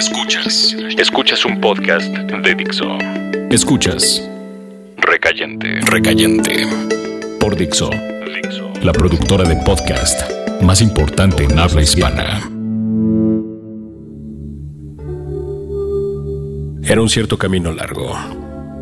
Escuchas. 0.00 0.74
Escuchas 0.96 1.44
un 1.44 1.60
podcast 1.60 2.06
de 2.10 2.54
Dixo. 2.54 2.86
Escuchas. 3.50 4.26
Recayente. 4.96 5.78
Recayente. 5.82 6.66
Por 7.38 7.54
Dixo. 7.54 7.90
La 8.82 8.92
productora 8.94 9.46
de 9.46 9.56
podcast 9.56 10.22
más 10.62 10.80
importante 10.80 11.44
en 11.44 11.58
habla 11.58 11.82
hispana. 11.82 12.38
Era 16.82 17.02
un 17.02 17.10
cierto 17.10 17.36
camino 17.36 17.70
largo, 17.70 18.16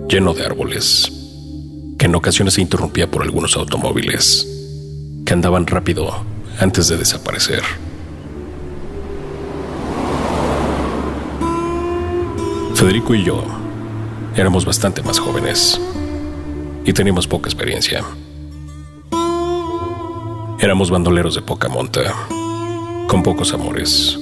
lleno 0.08 0.34
de 0.34 0.44
árboles, 0.46 1.10
que 1.98 2.06
en 2.06 2.14
ocasiones 2.14 2.54
se 2.54 2.60
interrumpía 2.60 3.10
por 3.10 3.24
algunos 3.24 3.56
automóviles 3.56 4.46
que 5.26 5.32
andaban 5.32 5.66
rápido 5.66 6.24
antes 6.60 6.86
de 6.86 6.96
desaparecer. 6.96 7.87
Federico 12.78 13.12
y 13.12 13.24
yo 13.24 13.42
éramos 14.36 14.64
bastante 14.64 15.02
más 15.02 15.18
jóvenes 15.18 15.80
y 16.84 16.92
teníamos 16.92 17.26
poca 17.26 17.48
experiencia. 17.48 18.04
Éramos 20.60 20.88
bandoleros 20.88 21.34
de 21.34 21.42
poca 21.42 21.68
monta, 21.68 22.14
con 23.08 23.24
pocos 23.24 23.52
amores, 23.52 24.16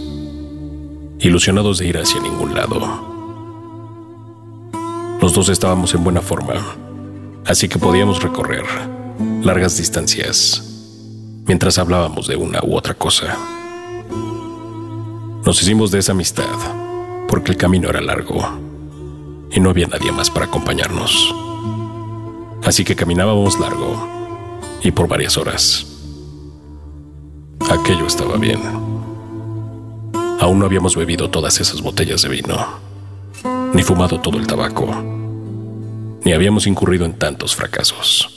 ilusionados 1.19 1.77
de 1.77 1.89
ir 1.89 1.99
hacia 1.99 2.19
ningún 2.23 2.55
lado. 2.55 2.81
Los 5.21 5.35
dos 5.35 5.51
estábamos 5.51 5.93
en 5.93 6.03
buena 6.03 6.23
forma, 6.23 6.55
así 7.45 7.69
que 7.69 7.79
podíamos 7.79 8.23
recorrer 8.23 8.65
largas 9.43 9.77
distancias 9.77 10.63
mientras 11.45 11.77
hablábamos 11.77 12.27
de 12.27 12.37
una 12.37 12.61
u 12.65 12.75
otra 12.75 12.95
cosa. 12.95 13.37
Nos 15.45 15.61
hicimos 15.61 15.91
de 15.91 15.99
esa 15.99 16.13
amistad 16.13 16.86
porque 17.37 17.53
el 17.53 17.59
camino 17.59 17.91
era 17.91 18.01
largo 18.01 18.41
y 19.53 19.61
no 19.61 19.69
había 19.69 19.87
nadie 19.87 20.11
más 20.11 20.31
para 20.31 20.47
acompañarnos. 20.47 21.35
Así 22.65 22.83
que 22.83 22.97
caminábamos 22.97 23.61
largo 23.61 24.09
y 24.83 24.91
por 24.91 25.07
varias 25.07 25.37
horas. 25.37 25.87
Aquello 27.69 28.07
estaba 28.07 28.39
bien. 28.39 28.59
Aún 30.41 30.59
no 30.59 30.65
habíamos 30.65 30.97
bebido 30.97 31.29
todas 31.29 31.61
esas 31.61 31.83
botellas 31.83 32.23
de 32.23 32.31
vino, 32.31 32.57
ni 33.75 33.83
fumado 33.83 34.19
todo 34.19 34.39
el 34.39 34.47
tabaco, 34.47 34.87
ni 36.25 36.33
habíamos 36.33 36.67
incurrido 36.67 37.05
en 37.05 37.19
tantos 37.19 37.55
fracasos. 37.55 38.31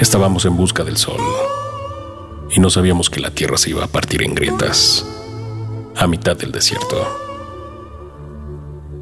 Estábamos 0.00 0.44
en 0.44 0.56
busca 0.56 0.82
del 0.82 0.96
sol 0.96 1.20
y 2.50 2.58
no 2.58 2.68
sabíamos 2.68 3.10
que 3.10 3.20
la 3.20 3.30
tierra 3.30 3.58
se 3.58 3.70
iba 3.70 3.84
a 3.84 3.88
partir 3.88 4.24
en 4.24 4.34
grietas 4.34 5.06
a 5.96 6.06
mitad 6.06 6.36
del 6.36 6.52
desierto. 6.52 7.06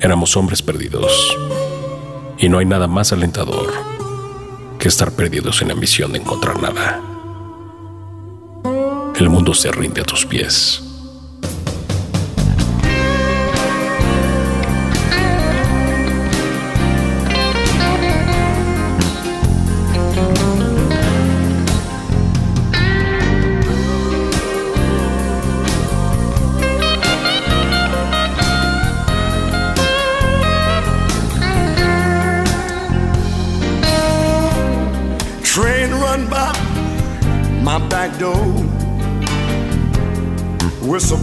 Éramos 0.00 0.36
hombres 0.36 0.62
perdidos 0.62 1.36
y 2.38 2.48
no 2.48 2.58
hay 2.58 2.66
nada 2.66 2.86
más 2.86 3.12
alentador 3.12 3.72
que 4.78 4.88
estar 4.88 5.12
perdidos 5.12 5.62
en 5.62 5.68
la 5.68 5.74
misión 5.74 6.12
de 6.12 6.20
encontrar 6.20 6.60
nada. 6.60 7.00
El 9.16 9.28
mundo 9.28 9.54
se 9.54 9.70
rinde 9.72 10.02
a 10.02 10.04
tus 10.04 10.26
pies. 10.26 10.93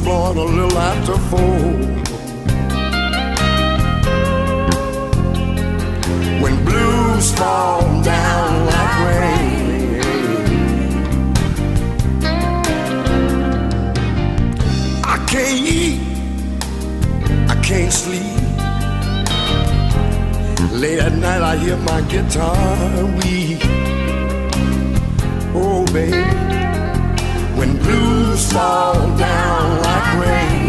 Blowing 0.03 0.37
a 0.37 0.43
little 0.43 0.77
after 0.77 1.17
four. 1.29 1.61
When 6.41 6.65
blues 6.65 7.31
fall 7.33 7.81
down 8.03 8.65
like 8.65 8.95
rain. 9.09 10.01
I 15.03 15.17
can't 15.27 15.59
eat, 15.79 15.99
I 17.49 17.55
can't 17.63 17.93
sleep. 17.93 18.39
Late 20.81 20.99
at 20.99 21.13
night, 21.13 21.41
I 21.41 21.57
hear 21.57 21.77
my 21.77 22.01
guitar 22.01 23.05
weep. 23.19 23.59
Oh, 25.53 25.85
baby, 25.93 26.23
when 27.57 27.77
blues 27.77 28.51
fall 28.51 28.95
down 29.17 29.80
rain. 30.21 30.60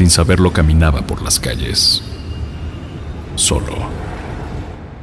Sin 0.00 0.08
saberlo 0.08 0.50
caminaba 0.50 1.02
por 1.02 1.20
las 1.20 1.38
calles. 1.38 2.02
Solo. 3.34 3.76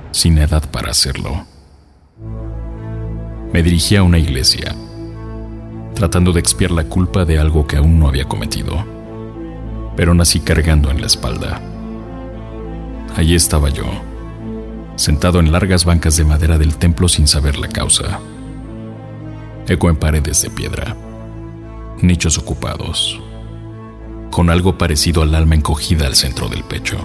Sin 0.10 0.40
edad 0.40 0.68
para 0.72 0.90
hacerlo. 0.90 1.46
Me 3.54 3.62
dirigí 3.62 3.96
a 3.96 4.02
una 4.02 4.18
iglesia, 4.18 4.76
tratando 5.94 6.34
de 6.34 6.40
expiar 6.40 6.72
la 6.72 6.86
culpa 6.86 7.26
de 7.26 7.38
algo 7.38 7.68
que 7.68 7.78
aún 7.78 8.00
no 8.00 8.08
había 8.08 8.26
cometido. 8.26 8.84
Pero 9.96 10.16
nací 10.16 10.40
cargando 10.40 10.90
en 10.90 11.00
la 11.00 11.06
espalda. 11.06 11.62
Allí 13.16 13.36
estaba 13.36 13.70
yo, 13.70 13.86
sentado 14.96 15.40
en 15.40 15.52
largas 15.52 15.86
bancas 15.86 16.18
de 16.18 16.26
madera 16.26 16.58
del 16.58 16.76
templo 16.76 17.08
sin 17.08 17.28
saber 17.28 17.60
la 17.60 17.68
causa. 17.68 18.20
Eco 19.68 19.92
en 19.92 19.96
paredes 19.96 20.42
de 20.42 20.50
piedra, 20.50 20.98
nichos 22.02 22.40
ocupados, 22.40 23.22
con 24.38 24.52
algo 24.52 24.78
parecido 24.78 25.24
al 25.24 25.34
alma 25.34 25.56
encogida 25.56 26.06
al 26.06 26.14
centro 26.14 26.48
del 26.48 26.64
pecho. 26.64 27.00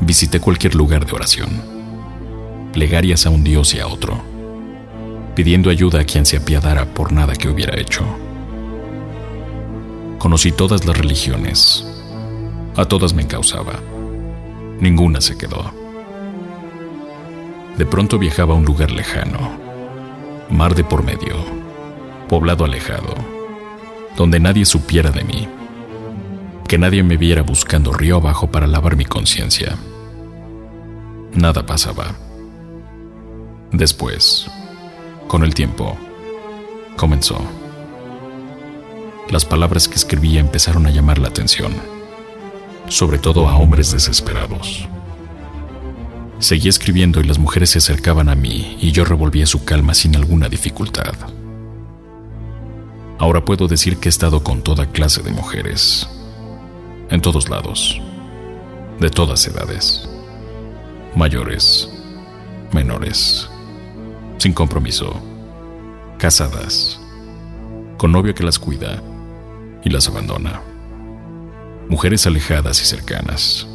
Visité 0.00 0.38
cualquier 0.38 0.76
lugar 0.76 1.06
de 1.06 1.12
oración, 1.12 1.48
plegarias 2.72 3.26
a 3.26 3.30
un 3.30 3.42
dios 3.42 3.74
y 3.74 3.80
a 3.80 3.88
otro, 3.88 4.22
pidiendo 5.34 5.70
ayuda 5.70 5.98
a 5.98 6.04
quien 6.04 6.24
se 6.24 6.36
apiadara 6.36 6.84
por 6.84 7.10
nada 7.10 7.34
que 7.34 7.48
hubiera 7.48 7.76
hecho. 7.76 8.04
Conocí 10.20 10.52
todas 10.52 10.84
las 10.84 10.96
religiones, 10.96 11.84
a 12.76 12.84
todas 12.84 13.12
me 13.12 13.22
encausaba, 13.22 13.80
ninguna 14.78 15.20
se 15.20 15.36
quedó. 15.36 15.72
De 17.76 17.84
pronto 17.86 18.20
viajaba 18.20 18.54
a 18.54 18.56
un 18.56 18.64
lugar 18.64 18.92
lejano, 18.92 19.50
mar 20.48 20.76
de 20.76 20.84
por 20.84 21.02
medio, 21.02 21.34
poblado 22.28 22.64
alejado, 22.64 23.33
donde 24.16 24.40
nadie 24.40 24.64
supiera 24.64 25.10
de 25.10 25.24
mí, 25.24 25.48
que 26.68 26.78
nadie 26.78 27.02
me 27.02 27.16
viera 27.16 27.42
buscando 27.42 27.92
río 27.92 28.16
abajo 28.16 28.50
para 28.50 28.66
lavar 28.66 28.96
mi 28.96 29.04
conciencia. 29.04 29.76
Nada 31.34 31.66
pasaba. 31.66 32.14
Después, 33.72 34.46
con 35.26 35.42
el 35.42 35.54
tiempo, 35.54 35.96
comenzó. 36.96 37.40
Las 39.30 39.44
palabras 39.44 39.88
que 39.88 39.96
escribía 39.96 40.40
empezaron 40.40 40.86
a 40.86 40.90
llamar 40.90 41.18
la 41.18 41.28
atención, 41.28 41.72
sobre 42.88 43.18
todo 43.18 43.48
a 43.48 43.56
hombres 43.56 43.90
desesperados. 43.90 44.86
Seguí 46.38 46.68
escribiendo 46.68 47.20
y 47.20 47.24
las 47.24 47.38
mujeres 47.38 47.70
se 47.70 47.78
acercaban 47.78 48.28
a 48.28 48.34
mí 48.34 48.76
y 48.80 48.92
yo 48.92 49.04
revolvía 49.04 49.46
su 49.46 49.64
calma 49.64 49.94
sin 49.94 50.14
alguna 50.14 50.48
dificultad. 50.48 51.14
Ahora 53.18 53.44
puedo 53.44 53.68
decir 53.68 53.98
que 53.98 54.08
he 54.08 54.10
estado 54.10 54.42
con 54.42 54.62
toda 54.62 54.86
clase 54.86 55.22
de 55.22 55.30
mujeres, 55.30 56.08
en 57.10 57.20
todos 57.20 57.48
lados, 57.48 58.00
de 58.98 59.08
todas 59.10 59.46
edades, 59.46 60.08
mayores, 61.14 61.88
menores, 62.72 63.48
sin 64.38 64.52
compromiso, 64.52 65.20
casadas, 66.18 67.00
con 67.96 68.12
novio 68.12 68.34
que 68.34 68.44
las 68.44 68.58
cuida. 68.58 69.02
Y 69.86 69.90
las 69.90 70.08
abandona, 70.08 70.62
mujeres 71.90 72.26
alejadas 72.26 72.80
y 72.80 72.86
cercanas. 72.86 73.66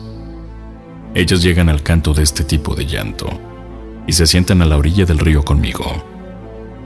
Ellas 1.14 1.44
llegan 1.44 1.70
al 1.70 1.84
canto 1.84 2.16
de 2.16 2.24
este 2.24 2.44
tipo 2.44 2.74
de 2.74 2.88
llanto. 2.88 3.28
Y 4.08 4.14
se 4.14 4.26
sientan 4.26 4.64
a 4.64 4.66
la 4.66 4.78
orilla 4.78 5.06
del 5.06 5.20
río 5.20 5.44
conmigo. 5.44 5.86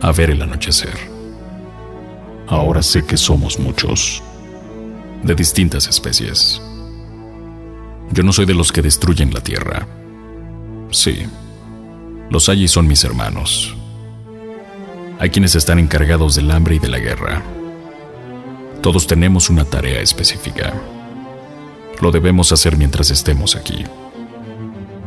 A 0.02 0.12
ver 0.12 0.30
el 0.30 0.42
anochecer. 0.42 1.13
Ahora 2.48 2.84
sé 2.84 3.06
que 3.06 3.18
somos 3.18 3.60
muchos, 3.60 4.22
de 5.24 5.36
distintas 5.36 5.88
especies. 5.88 6.62
Yo 8.12 8.24
no 8.24 8.34
soy 8.34 8.46
de 8.46 8.54
los 8.54 8.72
que 8.72 8.82
destruyen 8.82 9.34
la 9.34 9.42
tierra. 9.42 9.88
Sí, 10.92 11.26
los 12.30 12.50
y 12.50 12.68
son 12.68 12.88
mis 12.88 13.04
hermanos. 13.04 13.76
Hay 15.20 15.30
quienes 15.30 15.56
están 15.56 15.80
encargados 15.80 16.36
del 16.36 16.52
hambre 16.52 16.76
y 16.76 16.80
de 16.80 16.90
la 16.90 17.00
guerra. 17.00 17.42
Todos 18.82 19.08
tenemos 19.08 19.50
una 19.50 19.64
tarea 19.66 20.02
específica. 20.02 20.74
Lo 22.02 22.12
debemos 22.12 22.52
hacer 22.52 22.76
mientras 22.76 23.12
estemos 23.12 23.56
aquí. 23.56 23.86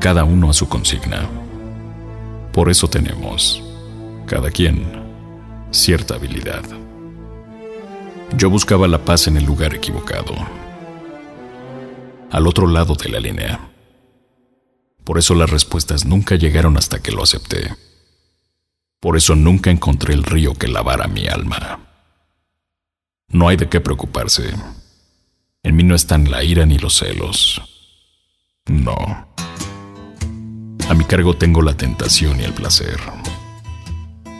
Cada 0.01 0.25
uno 0.25 0.49
a 0.49 0.53
su 0.53 0.69
consigna. 0.69 1.29
Por 2.53 2.71
eso 2.71 2.89
tenemos, 2.89 3.63
cada 4.25 4.51
quien, 4.51 4.87
cierta 5.71 6.15
habilidad. 6.15 6.63
Yo 8.35 8.51
buscaba 8.51 8.89
la 8.89 9.05
paz 9.05 9.29
en 9.29 9.37
el 9.37 9.45
lugar 9.45 9.75
equivocado, 9.75 10.35
al 12.31 12.47
otro 12.47 12.67
lado 12.67 12.95
de 12.95 13.09
la 13.09 13.21
línea. 13.21 13.71
Por 15.05 15.19
eso 15.19 15.35
las 15.35 15.49
respuestas 15.49 16.05
nunca 16.05 16.35
llegaron 16.35 16.77
hasta 16.77 17.01
que 17.01 17.13
lo 17.13 17.23
acepté. 17.23 17.75
Por 19.01 19.17
eso 19.17 19.37
nunca 19.37 19.71
encontré 19.71 20.13
el 20.13 20.25
río 20.25 20.55
que 20.55 20.67
lavara 20.67 21.07
mi 21.07 21.29
alma. 21.29 21.81
No 23.29 23.49
hay 23.49 23.57
de 23.57 23.69
qué 23.69 23.81
preocuparse. 23.81 24.53
En 25.63 25.77
mí 25.77 25.85
no 25.85 25.95
están 25.95 26.31
la 26.31 26.43
ira 26.43 26.67
ni 26.67 26.79
los 26.79 26.99
celos. 26.99 27.63
No. 28.67 29.29
A 30.89 30.95
mi 30.95 31.05
cargo 31.05 31.37
tengo 31.37 31.63
la 31.63 31.77
tentación 31.77 32.41
y 32.41 32.45
el 32.45 32.53
placer. 32.53 32.99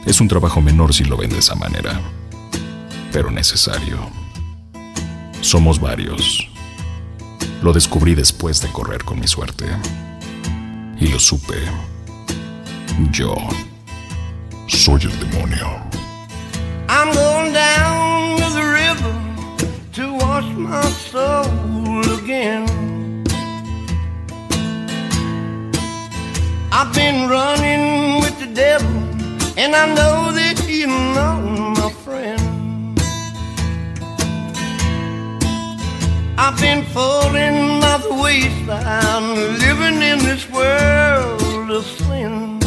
Es 0.05 0.19
un 0.19 0.27
trabajo 0.27 0.61
menor 0.61 0.93
si 0.93 1.05
lo 1.05 1.17
ven 1.17 1.29
de 1.29 1.39
esa 1.39 1.55
manera 1.55 1.99
pero 3.17 3.31
necesario. 3.31 3.97
Somos 5.41 5.79
varios. 5.81 6.47
Lo 7.63 7.73
descubrí 7.73 8.13
después 8.13 8.61
de 8.61 8.67
correr 8.67 9.03
con 9.03 9.19
mi 9.19 9.27
suerte. 9.27 9.65
Y 10.99 11.07
lo 11.07 11.17
supe. 11.17 11.55
Yo 13.11 13.35
soy 14.67 15.01
el 15.01 15.19
demonio. 15.19 15.67
I'm 16.87 17.11
going 17.11 17.53
down 17.53 18.37
to 18.37 18.49
the 18.53 18.61
river 18.61 19.13
to 19.93 20.13
wash 20.23 20.45
my 20.55 20.87
soul 21.09 22.03
again. 22.19 22.67
I've 26.71 26.93
been 26.93 27.27
running 27.27 28.21
with 28.21 28.37
the 28.39 28.53
devil, 28.53 28.87
and 29.57 29.75
I 29.75 29.87
know 29.95 30.16
falling 36.97 37.79
by 37.79 37.97
the 38.05 38.13
wayside, 38.23 39.37
living 39.65 40.01
in 40.11 40.17
this 40.29 40.43
world 40.49 41.69
of 41.79 41.85
sin. 41.85 42.59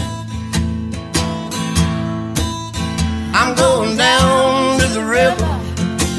I'm 3.38 3.52
going 3.64 3.96
down 3.96 4.78
to 4.82 4.86
the 4.98 5.04
river, 5.18 5.52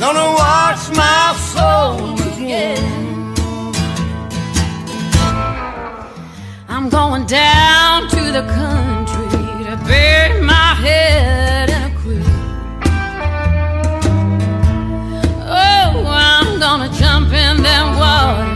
gonna 0.04 0.30
wash 0.44 0.84
my 1.04 1.26
soul 1.54 2.20
again. 2.32 2.84
I'm 6.68 6.90
going 6.90 7.26
down 7.28 8.10
to 8.16 8.22
the 8.38 8.44
country 8.60 9.28
to 9.70 9.76
bury 9.88 10.42
my 10.42 10.70
head 10.86 11.41
And 17.64 17.96
water. 17.96 18.51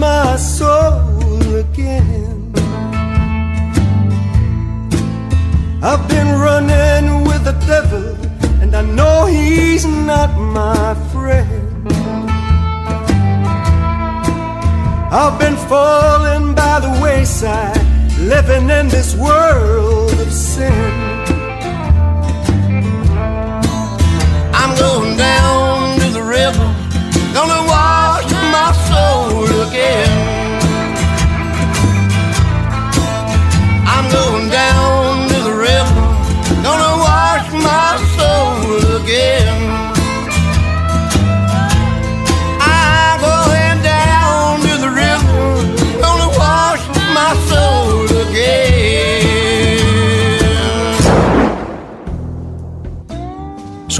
My 0.00 0.36
soul 0.36 1.56
again. 1.56 2.52
I've 5.82 6.08
been 6.08 6.30
running 6.46 7.24
with 7.28 7.44
the 7.44 7.56
devil, 7.66 8.16
and 8.62 8.74
I 8.74 8.80
know 8.80 9.26
he's 9.26 9.84
not 9.84 10.30
my 10.38 10.94
friend. 11.12 11.86
I've 15.12 15.38
been 15.38 15.56
falling 15.68 16.54
by 16.54 16.80
the 16.80 16.92
wayside, 17.02 17.84
living 18.20 18.70
in 18.70 18.88
this 18.88 19.14
world 19.16 20.18
of 20.18 20.32
sin. 20.32 20.94
I'm 24.60 24.72
going 24.78 25.16
down 25.18 25.69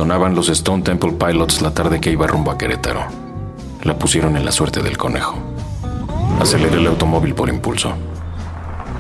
Sonaban 0.01 0.35
los 0.35 0.49
Stone 0.49 0.83
Temple 0.83 1.13
Pilots 1.13 1.61
la 1.61 1.75
tarde 1.75 2.01
que 2.01 2.11
iba 2.11 2.27
rumbo 2.27 2.51
a 2.51 2.57
Querétaro. 2.57 3.05
La 3.83 3.99
pusieron 3.99 4.35
en 4.39 4.47
la 4.47 4.51
suerte 4.51 4.83
del 4.83 4.97
conejo. 4.97 5.37
Aceleré 6.41 6.79
el 6.79 6.87
automóvil 6.87 7.35
por 7.35 7.51
impulso. 7.51 7.93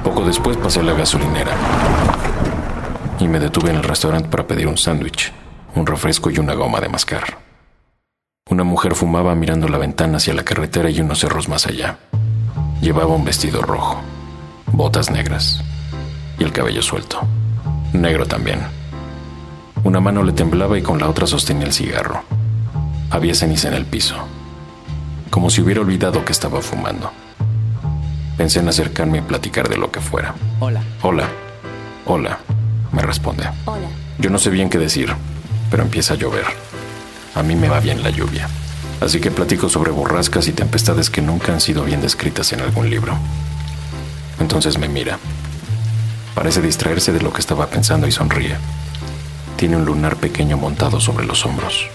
Poco 0.04 0.26
después 0.26 0.58
pasé 0.58 0.80
a 0.80 0.82
la 0.82 0.92
gasolinera 0.92 1.56
y 3.18 3.28
me 3.28 3.40
detuve 3.40 3.70
en 3.70 3.76
el 3.76 3.82
restaurante 3.82 4.28
para 4.28 4.46
pedir 4.46 4.66
un 4.66 4.76
sándwich, 4.76 5.32
un 5.74 5.86
refresco 5.86 6.30
y 6.30 6.38
una 6.38 6.52
goma 6.52 6.82
de 6.82 6.90
mascar. 6.90 7.38
Una 8.50 8.64
mujer 8.64 8.94
fumaba 8.94 9.34
mirando 9.34 9.68
la 9.68 9.78
ventana 9.78 10.18
hacia 10.18 10.34
la 10.34 10.44
carretera 10.44 10.90
y 10.90 11.00
unos 11.00 11.20
cerros 11.20 11.48
más 11.48 11.66
allá. 11.66 11.96
Llevaba 12.82 13.14
un 13.14 13.24
vestido 13.24 13.62
rojo, 13.62 14.02
botas 14.66 15.10
negras 15.10 15.64
y 16.38 16.44
el 16.44 16.52
cabello 16.52 16.82
suelto. 16.82 17.22
Negro 17.94 18.26
también. 18.26 18.79
Una 19.82 20.00
mano 20.00 20.22
le 20.22 20.32
temblaba 20.32 20.76
y 20.78 20.82
con 20.82 20.98
la 20.98 21.08
otra 21.08 21.26
sostenía 21.26 21.66
el 21.66 21.72
cigarro. 21.72 22.22
Había 23.08 23.34
ceniza 23.34 23.68
en 23.68 23.74
el 23.74 23.86
piso, 23.86 24.14
como 25.30 25.48
si 25.48 25.62
hubiera 25.62 25.80
olvidado 25.80 26.24
que 26.24 26.32
estaba 26.32 26.60
fumando. 26.60 27.10
Pensé 28.36 28.60
en 28.60 28.68
acercarme 28.68 29.18
y 29.18 29.22
platicar 29.22 29.68
de 29.68 29.78
lo 29.78 29.90
que 29.90 30.00
fuera. 30.00 30.34
Hola. 30.60 30.82
Hola, 31.02 31.28
hola, 32.04 32.38
me 32.92 33.00
responde. 33.00 33.44
Hola. 33.64 33.88
Yo 34.18 34.28
no 34.28 34.38
sé 34.38 34.50
bien 34.50 34.68
qué 34.68 34.78
decir, 34.78 35.14
pero 35.70 35.82
empieza 35.82 36.12
a 36.14 36.16
llover. 36.18 36.44
A 37.34 37.42
mí 37.42 37.56
me 37.56 37.70
va 37.70 37.80
bien 37.80 38.02
la 38.02 38.10
lluvia. 38.10 38.48
Así 39.00 39.18
que 39.18 39.30
platico 39.30 39.70
sobre 39.70 39.92
borrascas 39.92 40.46
y 40.46 40.52
tempestades 40.52 41.08
que 41.08 41.22
nunca 41.22 41.54
han 41.54 41.60
sido 41.62 41.84
bien 41.84 42.02
descritas 42.02 42.52
en 42.52 42.60
algún 42.60 42.90
libro. 42.90 43.16
Entonces 44.38 44.78
me 44.78 44.88
mira. 44.88 45.18
Parece 46.34 46.60
distraerse 46.60 47.12
de 47.12 47.22
lo 47.22 47.32
que 47.32 47.40
estaba 47.40 47.66
pensando 47.68 48.06
y 48.06 48.12
sonríe. 48.12 48.56
Tiene 49.60 49.76
un 49.76 49.84
lunar 49.84 50.16
pequeño 50.16 50.56
montado 50.56 51.00
sobre 51.00 51.26
los 51.26 51.44
hombros. 51.44 51.86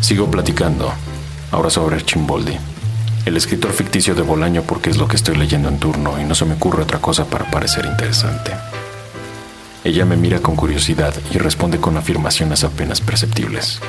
Sigo 0.00 0.30
platicando, 0.30 0.90
ahora 1.52 1.68
sobre 1.68 1.96
Archimboldi, 1.96 2.56
el 3.26 3.36
escritor 3.36 3.74
ficticio 3.74 4.14
de 4.14 4.22
Bolaño 4.22 4.62
porque 4.62 4.88
es 4.88 4.96
lo 4.96 5.06
que 5.06 5.16
estoy 5.16 5.36
leyendo 5.36 5.68
en 5.68 5.78
turno 5.78 6.18
y 6.18 6.24
no 6.24 6.34
se 6.34 6.46
me 6.46 6.54
ocurre 6.54 6.84
otra 6.84 6.98
cosa 6.98 7.26
para 7.26 7.50
parecer 7.50 7.84
interesante. 7.84 8.52
Ella 9.84 10.06
me 10.06 10.16
mira 10.16 10.38
con 10.38 10.56
curiosidad 10.56 11.12
y 11.30 11.36
responde 11.36 11.76
con 11.76 11.98
afirmaciones 11.98 12.64
apenas 12.64 13.02
perceptibles. 13.02 13.80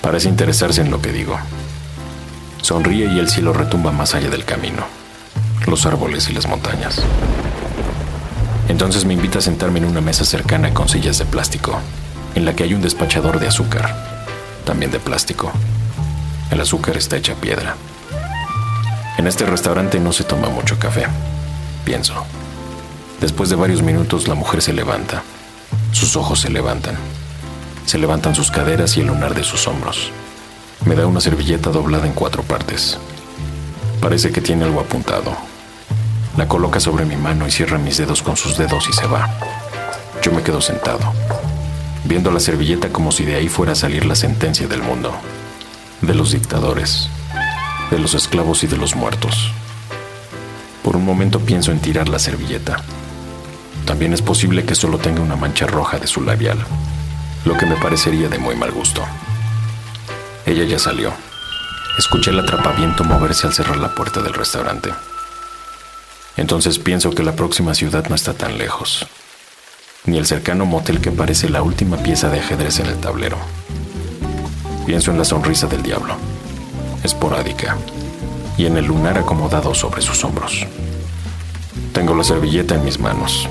Parece 0.00 0.28
interesarse 0.28 0.80
en 0.80 0.92
lo 0.92 1.02
que 1.02 1.10
digo. 1.10 1.36
Sonríe 2.62 3.12
y 3.12 3.18
el 3.18 3.28
cielo 3.28 3.52
retumba 3.52 3.90
más 3.90 4.14
allá 4.14 4.30
del 4.30 4.44
camino, 4.44 4.84
los 5.66 5.86
árboles 5.86 6.30
y 6.30 6.34
las 6.34 6.46
montañas. 6.46 7.02
Entonces 8.68 9.04
me 9.04 9.14
invita 9.14 9.38
a 9.38 9.42
sentarme 9.42 9.78
en 9.78 9.84
una 9.84 10.00
mesa 10.00 10.24
cercana 10.24 10.72
con 10.72 10.88
sillas 10.88 11.18
de 11.18 11.26
plástico, 11.26 11.78
en 12.34 12.44
la 12.44 12.56
que 12.56 12.64
hay 12.64 12.74
un 12.74 12.82
despachador 12.82 13.38
de 13.38 13.48
azúcar, 13.48 13.94
también 14.64 14.90
de 14.90 14.98
plástico. 14.98 15.52
El 16.50 16.60
azúcar 16.60 16.96
está 16.96 17.16
hecha 17.16 17.34
piedra. 17.34 17.76
En 19.18 19.26
este 19.26 19.46
restaurante 19.46 20.00
no 20.00 20.12
se 20.12 20.24
toma 20.24 20.48
mucho 20.48 20.78
café, 20.78 21.06
pienso. 21.84 22.14
Después 23.20 23.48
de 23.50 23.56
varios 23.56 23.82
minutos 23.82 24.28
la 24.28 24.34
mujer 24.34 24.62
se 24.62 24.72
levanta. 24.72 25.22
Sus 25.92 26.16
ojos 26.16 26.40
se 26.40 26.50
levantan. 26.50 26.96
Se 27.86 27.98
levantan 27.98 28.34
sus 28.34 28.50
caderas 28.50 28.96
y 28.96 29.00
el 29.00 29.08
lunar 29.08 29.34
de 29.34 29.44
sus 29.44 29.68
hombros. 29.68 30.10
Me 30.84 30.94
da 30.94 31.06
una 31.06 31.20
servilleta 31.20 31.70
doblada 31.70 32.06
en 32.06 32.12
cuatro 32.12 32.42
partes. 32.42 32.98
Parece 34.00 34.32
que 34.32 34.40
tiene 34.40 34.64
algo 34.64 34.80
apuntado. 34.80 35.53
La 36.36 36.48
coloca 36.48 36.80
sobre 36.80 37.04
mi 37.04 37.16
mano 37.16 37.46
y 37.46 37.52
cierra 37.52 37.78
mis 37.78 37.96
dedos 37.96 38.22
con 38.22 38.36
sus 38.36 38.58
dedos 38.58 38.88
y 38.88 38.92
se 38.92 39.06
va. 39.06 39.30
Yo 40.20 40.32
me 40.32 40.42
quedo 40.42 40.60
sentado, 40.60 41.12
viendo 42.04 42.32
la 42.32 42.40
servilleta 42.40 42.88
como 42.88 43.12
si 43.12 43.24
de 43.24 43.36
ahí 43.36 43.48
fuera 43.48 43.72
a 43.72 43.76
salir 43.76 44.04
la 44.04 44.16
sentencia 44.16 44.66
del 44.66 44.82
mundo, 44.82 45.14
de 46.02 46.14
los 46.14 46.32
dictadores, 46.32 47.08
de 47.92 48.00
los 48.00 48.14
esclavos 48.14 48.64
y 48.64 48.66
de 48.66 48.76
los 48.76 48.96
muertos. 48.96 49.52
Por 50.82 50.96
un 50.96 51.04
momento 51.04 51.38
pienso 51.38 51.70
en 51.70 51.78
tirar 51.78 52.08
la 52.08 52.18
servilleta. 52.18 52.82
También 53.84 54.12
es 54.12 54.20
posible 54.20 54.64
que 54.64 54.74
solo 54.74 54.98
tenga 54.98 55.20
una 55.20 55.36
mancha 55.36 55.66
roja 55.68 55.98
de 55.98 56.08
su 56.08 56.20
labial, 56.20 56.58
lo 57.44 57.56
que 57.56 57.66
me 57.66 57.76
parecería 57.76 58.28
de 58.28 58.38
muy 58.38 58.56
mal 58.56 58.72
gusto. 58.72 59.04
Ella 60.46 60.64
ya 60.64 60.80
salió. 60.80 61.12
Escuché 61.96 62.32
el 62.32 62.40
atrapaviento 62.40 63.04
moverse 63.04 63.46
al 63.46 63.54
cerrar 63.54 63.76
la 63.76 63.94
puerta 63.94 64.20
del 64.20 64.34
restaurante. 64.34 64.90
Entonces 66.36 66.78
pienso 66.78 67.10
que 67.10 67.22
la 67.22 67.36
próxima 67.36 67.74
ciudad 67.74 68.06
no 68.08 68.14
está 68.14 68.34
tan 68.34 68.58
lejos, 68.58 69.06
ni 70.04 70.18
el 70.18 70.26
cercano 70.26 70.66
motel 70.66 71.00
que 71.00 71.12
parece 71.12 71.48
la 71.48 71.62
última 71.62 71.96
pieza 71.98 72.28
de 72.28 72.40
ajedrez 72.40 72.80
en 72.80 72.86
el 72.86 72.96
tablero. 72.96 73.38
Pienso 74.86 75.10
en 75.10 75.18
la 75.18 75.24
sonrisa 75.24 75.66
del 75.66 75.82
diablo, 75.82 76.16
esporádica, 77.04 77.78
y 78.56 78.66
en 78.66 78.76
el 78.76 78.86
lunar 78.86 79.18
acomodado 79.18 79.74
sobre 79.74 80.02
sus 80.02 80.24
hombros. 80.24 80.66
Tengo 81.92 82.14
la 82.14 82.24
servilleta 82.24 82.74
en 82.74 82.84
mis 82.84 82.98
manos. 82.98 83.48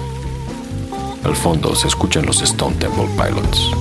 Al 1.24 1.36
fondo 1.36 1.76
se 1.76 1.88
escuchan 1.88 2.26
los 2.26 2.42
Stone 2.42 2.76
Temple 2.76 3.08
Pilots. 3.18 3.72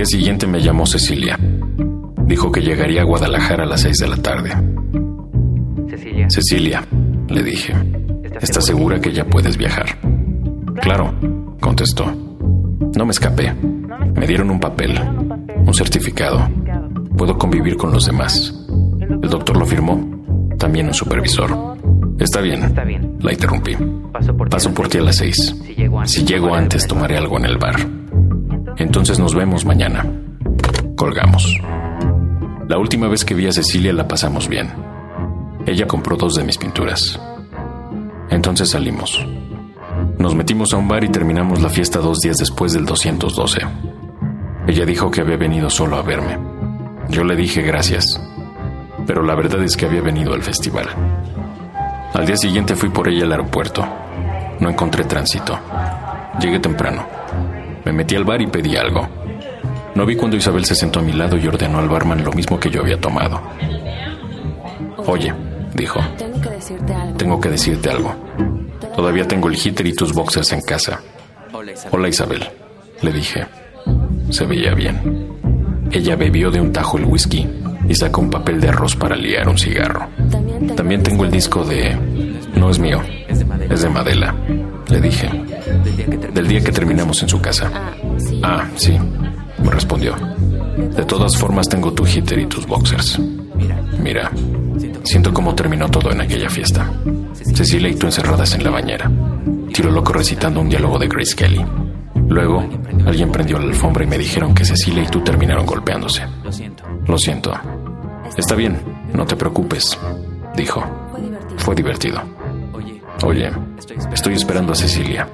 Día 0.00 0.06
siguiente 0.06 0.46
me 0.46 0.62
llamó 0.62 0.86
Cecilia. 0.86 1.38
Dijo 2.24 2.50
que 2.50 2.62
llegaría 2.62 3.02
a 3.02 3.04
Guadalajara 3.04 3.64
a 3.64 3.66
las 3.66 3.82
seis 3.82 3.98
de 3.98 4.08
la 4.08 4.16
tarde. 4.16 4.48
Cecilia, 5.90 6.30
Cecilia, 6.30 6.86
le 7.28 7.42
dije, 7.42 7.74
¿estás 8.40 8.64
segura 8.64 8.98
que 8.98 9.12
ya 9.12 9.26
puedes 9.26 9.58
viajar? 9.58 9.98
Claro, 10.80 11.14
contestó. 11.60 12.06
No 12.96 13.04
me 13.04 13.10
escapé. 13.10 13.52
Me 14.14 14.26
dieron 14.26 14.48
un 14.50 14.58
papel, 14.58 14.98
un 15.66 15.74
certificado. 15.74 16.48
Puedo 17.18 17.36
convivir 17.36 17.76
con 17.76 17.92
los 17.92 18.06
demás. 18.06 18.54
El 19.22 19.28
doctor 19.28 19.58
lo 19.58 19.66
firmó, 19.66 20.00
también 20.56 20.86
un 20.86 20.94
supervisor. 20.94 21.76
Está 22.18 22.40
bien, 22.40 22.62
Está 22.62 22.84
bien. 22.84 23.18
la 23.20 23.32
interrumpí. 23.34 23.76
Paso 24.14 24.34
por 24.72 24.88
ti. 24.88 24.96
A 24.96 25.02
las 25.02 25.16
seis. 25.16 25.54
Si 26.06 26.24
llego 26.24 26.54
antes, 26.54 26.86
tomaré 26.86 27.18
algo 27.18 27.36
en 27.36 27.44
el 27.44 27.58
bar. 27.58 27.99
Entonces 28.76 29.18
nos 29.18 29.34
vemos 29.34 29.64
mañana. 29.64 30.04
Colgamos. 30.96 31.56
La 32.68 32.78
última 32.78 33.08
vez 33.08 33.24
que 33.24 33.34
vi 33.34 33.46
a 33.46 33.52
Cecilia 33.52 33.92
la 33.92 34.06
pasamos 34.06 34.48
bien. 34.48 34.70
Ella 35.66 35.86
compró 35.86 36.16
dos 36.16 36.34
de 36.36 36.44
mis 36.44 36.56
pinturas. 36.58 37.20
Entonces 38.30 38.70
salimos. 38.70 39.26
Nos 40.18 40.34
metimos 40.34 40.72
a 40.72 40.76
un 40.76 40.88
bar 40.88 41.04
y 41.04 41.08
terminamos 41.08 41.60
la 41.60 41.68
fiesta 41.68 41.98
dos 41.98 42.20
días 42.20 42.38
después 42.38 42.72
del 42.72 42.86
212. 42.86 43.60
Ella 44.66 44.86
dijo 44.86 45.10
que 45.10 45.20
había 45.20 45.36
venido 45.36 45.68
solo 45.68 45.96
a 45.96 46.02
verme. 46.02 46.38
Yo 47.08 47.24
le 47.24 47.34
dije 47.34 47.62
gracias, 47.62 48.20
pero 49.06 49.22
la 49.22 49.34
verdad 49.34 49.62
es 49.64 49.76
que 49.76 49.86
había 49.86 50.00
venido 50.00 50.32
al 50.32 50.42
festival. 50.42 50.86
Al 52.14 52.26
día 52.26 52.36
siguiente 52.36 52.76
fui 52.76 52.88
por 52.88 53.08
ella 53.08 53.24
al 53.24 53.32
aeropuerto. 53.32 53.84
No 54.60 54.68
encontré 54.70 55.04
tránsito. 55.04 55.58
Llegué 56.40 56.60
temprano. 56.60 57.19
Me 57.90 57.96
metí 57.96 58.14
al 58.14 58.22
bar 58.22 58.40
y 58.40 58.46
pedí 58.46 58.76
algo. 58.76 59.08
No 59.96 60.06
vi 60.06 60.14
cuando 60.14 60.36
Isabel 60.36 60.64
se 60.64 60.76
sentó 60.76 61.00
a 61.00 61.02
mi 61.02 61.12
lado 61.12 61.36
y 61.36 61.48
ordenó 61.48 61.80
al 61.80 61.88
barman 61.88 62.22
lo 62.22 62.30
mismo 62.30 62.60
que 62.60 62.70
yo 62.70 62.82
había 62.82 63.00
tomado. 63.00 63.42
Oye, 65.06 65.34
dijo, 65.74 65.98
Tengo 66.16 66.40
que 66.40 66.50
decirte 66.50 66.94
algo. 66.94 67.16
tengo 67.16 67.40
que 67.40 67.48
decirte 67.48 67.90
algo. 67.90 68.14
Todavía 68.94 69.26
tengo 69.26 69.48
el 69.48 69.56
heater 69.56 69.84
y 69.88 69.92
tus 69.92 70.12
boxers 70.12 70.52
en 70.52 70.60
casa. 70.60 71.00
Hola 71.90 72.08
Isabel, 72.08 72.48
le 73.02 73.12
dije. 73.12 73.44
Se 74.30 74.46
veía 74.46 74.72
bien. 74.72 75.28
Ella 75.90 76.14
bebió 76.14 76.52
de 76.52 76.60
un 76.60 76.72
tajo 76.72 76.96
el 76.96 77.06
whisky 77.06 77.44
y 77.88 77.94
sacó 77.96 78.20
un 78.20 78.30
papel 78.30 78.60
de 78.60 78.68
arroz 78.68 78.94
para 78.94 79.16
liar 79.16 79.48
un 79.48 79.58
cigarro. 79.58 80.06
También 80.76 81.02
tengo, 81.02 81.24
el 81.24 81.32
disco 81.32 81.64
de... 81.64 81.96
No 82.54 82.70
es 82.70 82.78
mío, 82.78 83.02
es 83.28 83.82
de 83.82 83.88
Madela, 83.88 84.32
le 84.88 85.00
dije. 85.00 85.28
Del 85.82 85.96
día 85.96 86.04
que 86.06 86.16
terminamos. 86.16 86.34
Del 86.34 86.48
día 86.48 86.60
que 86.60 86.72
terminamos 86.72 87.22
en 87.22 87.28
su 87.28 87.40
casa. 87.40 87.70
Ah, 87.74 87.92
sí. 88.18 88.40
Ah, 88.42 88.68
sí, 88.76 88.98
me 89.62 89.70
respondió. 89.70 90.14
De 90.96 91.04
todas 91.04 91.36
formas 91.36 91.68
tengo 91.68 91.92
tu 91.92 92.04
heater 92.04 92.38
y 92.38 92.46
tus 92.46 92.66
boxers. 92.66 93.18
Mira, 94.02 94.30
siento 95.04 95.32
cómo 95.32 95.54
terminó 95.54 95.88
todo 95.88 96.10
en 96.10 96.20
aquella 96.20 96.48
fiesta. 96.48 96.90
Cecilia 97.54 97.90
y 97.90 97.94
tú 97.94 98.06
encerradas 98.06 98.54
en 98.54 98.64
la 98.64 98.70
bañera. 98.70 99.10
Tiro 99.72 99.90
loco 99.90 100.12
recitando 100.12 100.60
un 100.60 100.68
diálogo 100.68 100.98
de 100.98 101.08
Grace 101.08 101.34
Kelly. 101.36 101.64
Luego, 102.28 102.64
alguien 103.06 103.30
prendió 103.30 103.58
la 103.58 103.66
alfombra 103.66 104.04
y 104.04 104.06
me 104.06 104.18
dijeron 104.18 104.54
que 104.54 104.64
Cecilia 104.64 105.02
y 105.02 105.06
tú 105.08 105.20
terminaron 105.20 105.66
golpeándose. 105.66 106.22
Lo 106.44 106.52
siento. 106.52 106.84
Lo 107.06 107.18
siento. 107.18 107.52
Está 108.36 108.54
bien, 108.54 108.80
no 109.12 109.26
te 109.26 109.36
preocupes, 109.36 109.98
dijo. 110.56 110.82
Fue 111.58 111.74
divertido. 111.74 112.22
Oye, 113.22 113.50
estoy 114.12 114.34
esperando 114.34 114.72
a 114.72 114.76
Cecilia. 114.76 115.28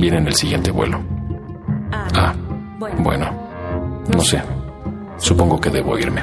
Viene 0.00 0.16
en 0.18 0.26
el 0.26 0.34
siguiente 0.34 0.70
vuelo. 0.70 1.00
Ah, 1.92 2.08
Ah, 2.16 2.34
bueno. 2.78 2.96
bueno. 3.02 3.30
No 4.12 4.20
sé. 4.22 4.42
Supongo 5.18 5.60
que 5.60 5.70
debo 5.70 5.98
irme. 5.98 6.22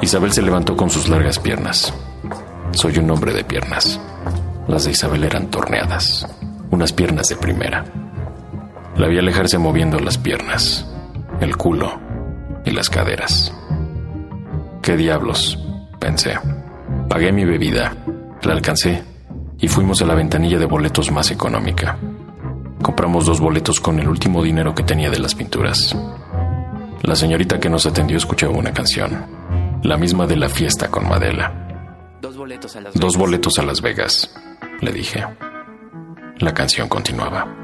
Isabel 0.00 0.32
se 0.32 0.42
levantó 0.42 0.76
con 0.76 0.88
sus 0.88 1.08
largas 1.08 1.38
piernas. 1.38 1.92
Soy 2.72 2.98
un 2.98 3.10
hombre 3.10 3.32
de 3.34 3.44
piernas. 3.44 4.00
Las 4.68 4.84
de 4.84 4.92
Isabel 4.92 5.24
eran 5.24 5.48
torneadas. 5.48 6.26
Unas 6.70 6.92
piernas 6.92 7.28
de 7.28 7.36
primera. 7.36 7.84
La 8.96 9.08
vi 9.08 9.18
alejarse 9.18 9.58
moviendo 9.58 9.98
las 9.98 10.18
piernas, 10.18 10.86
el 11.40 11.56
culo 11.56 11.98
y 12.64 12.70
las 12.70 12.88
caderas. 12.90 13.52
¿Qué 14.82 14.96
diablos? 14.96 15.58
pensé. 15.98 16.34
Pagué 17.08 17.32
mi 17.32 17.44
bebida, 17.44 17.94
la 18.42 18.52
alcancé 18.52 19.02
y 19.58 19.68
fuimos 19.68 20.02
a 20.02 20.06
la 20.06 20.14
ventanilla 20.14 20.58
de 20.58 20.66
boletos 20.66 21.10
más 21.10 21.30
económica. 21.30 21.96
Compramos 22.82 23.26
dos 23.26 23.40
boletos 23.40 23.80
con 23.80 23.98
el 24.00 24.08
último 24.08 24.42
dinero 24.42 24.74
que 24.74 24.82
tenía 24.82 25.08
de 25.10 25.18
las 25.18 25.34
pinturas. 25.34 25.96
La 27.02 27.14
señorita 27.16 27.58
que 27.60 27.70
nos 27.70 27.86
atendió 27.86 28.16
escuchaba 28.16 28.52
una 28.52 28.72
canción, 28.72 29.26
la 29.82 29.96
misma 29.96 30.26
de 30.26 30.36
la 30.36 30.48
fiesta 30.48 30.88
con 30.90 31.08
Madela. 31.08 31.52
Dos 32.20 32.36
boletos 32.36 32.76
a 32.76 32.80
las 32.80 32.94
Dos 32.94 33.14
Vegas. 33.14 33.16
boletos 33.18 33.58
a 33.58 33.62
Las 33.62 33.80
Vegas, 33.80 34.34
le 34.80 34.92
dije. 34.92 35.24
La 36.38 36.54
canción 36.54 36.88
continuaba. 36.88 37.61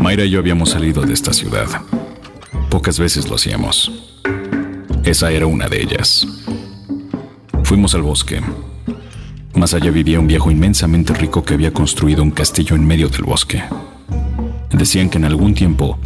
Mayra 0.00 0.24
y 0.24 0.30
yo 0.30 0.38
habíamos 0.38 0.70
salido 0.70 1.02
de 1.02 1.12
esta 1.12 1.32
ciudad. 1.32 1.66
Pocas 2.70 2.98
veces 2.98 3.28
lo 3.28 3.34
hacíamos. 3.34 3.90
Esa 5.02 5.32
era 5.32 5.46
una 5.46 5.68
de 5.68 5.82
ellas. 5.82 6.26
Fuimos 7.64 7.94
al 7.94 8.02
bosque. 8.02 8.40
Más 9.54 9.74
allá 9.74 9.90
vivía 9.90 10.20
un 10.20 10.28
viejo 10.28 10.50
inmensamente 10.50 11.14
rico 11.14 11.44
que 11.44 11.54
había 11.54 11.72
construido 11.72 12.22
un 12.22 12.30
castillo 12.30 12.76
en 12.76 12.86
medio 12.86 13.08
del 13.08 13.24
bosque. 13.24 13.62
Decían 14.70 15.10
que 15.10 15.18
en 15.18 15.24
algún 15.24 15.54
tiempo 15.54 15.98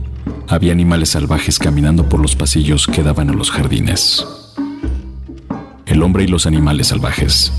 había 0.48 0.72
animales 0.72 1.10
salvajes 1.10 1.58
caminando 1.58 2.08
por 2.08 2.20
los 2.20 2.34
pasillos 2.34 2.86
que 2.86 3.02
daban 3.02 3.28
a 3.28 3.34
los 3.34 3.50
jardines. 3.50 4.26
El 5.84 6.02
hombre 6.02 6.24
y 6.24 6.28
los 6.28 6.46
animales 6.46 6.88
salvajes 6.88 7.52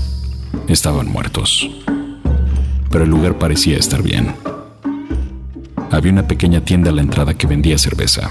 estaban 0.66 1.06
muertos. 1.06 1.70
Pero 2.90 3.04
el 3.04 3.10
lugar 3.10 3.38
parecía 3.38 3.78
estar 3.78 4.02
bien. 4.02 4.34
Había 5.94 6.10
una 6.10 6.26
pequeña 6.26 6.60
tienda 6.60 6.90
a 6.90 6.92
la 6.92 7.02
entrada 7.02 7.34
que 7.34 7.46
vendía 7.46 7.78
cerveza. 7.78 8.28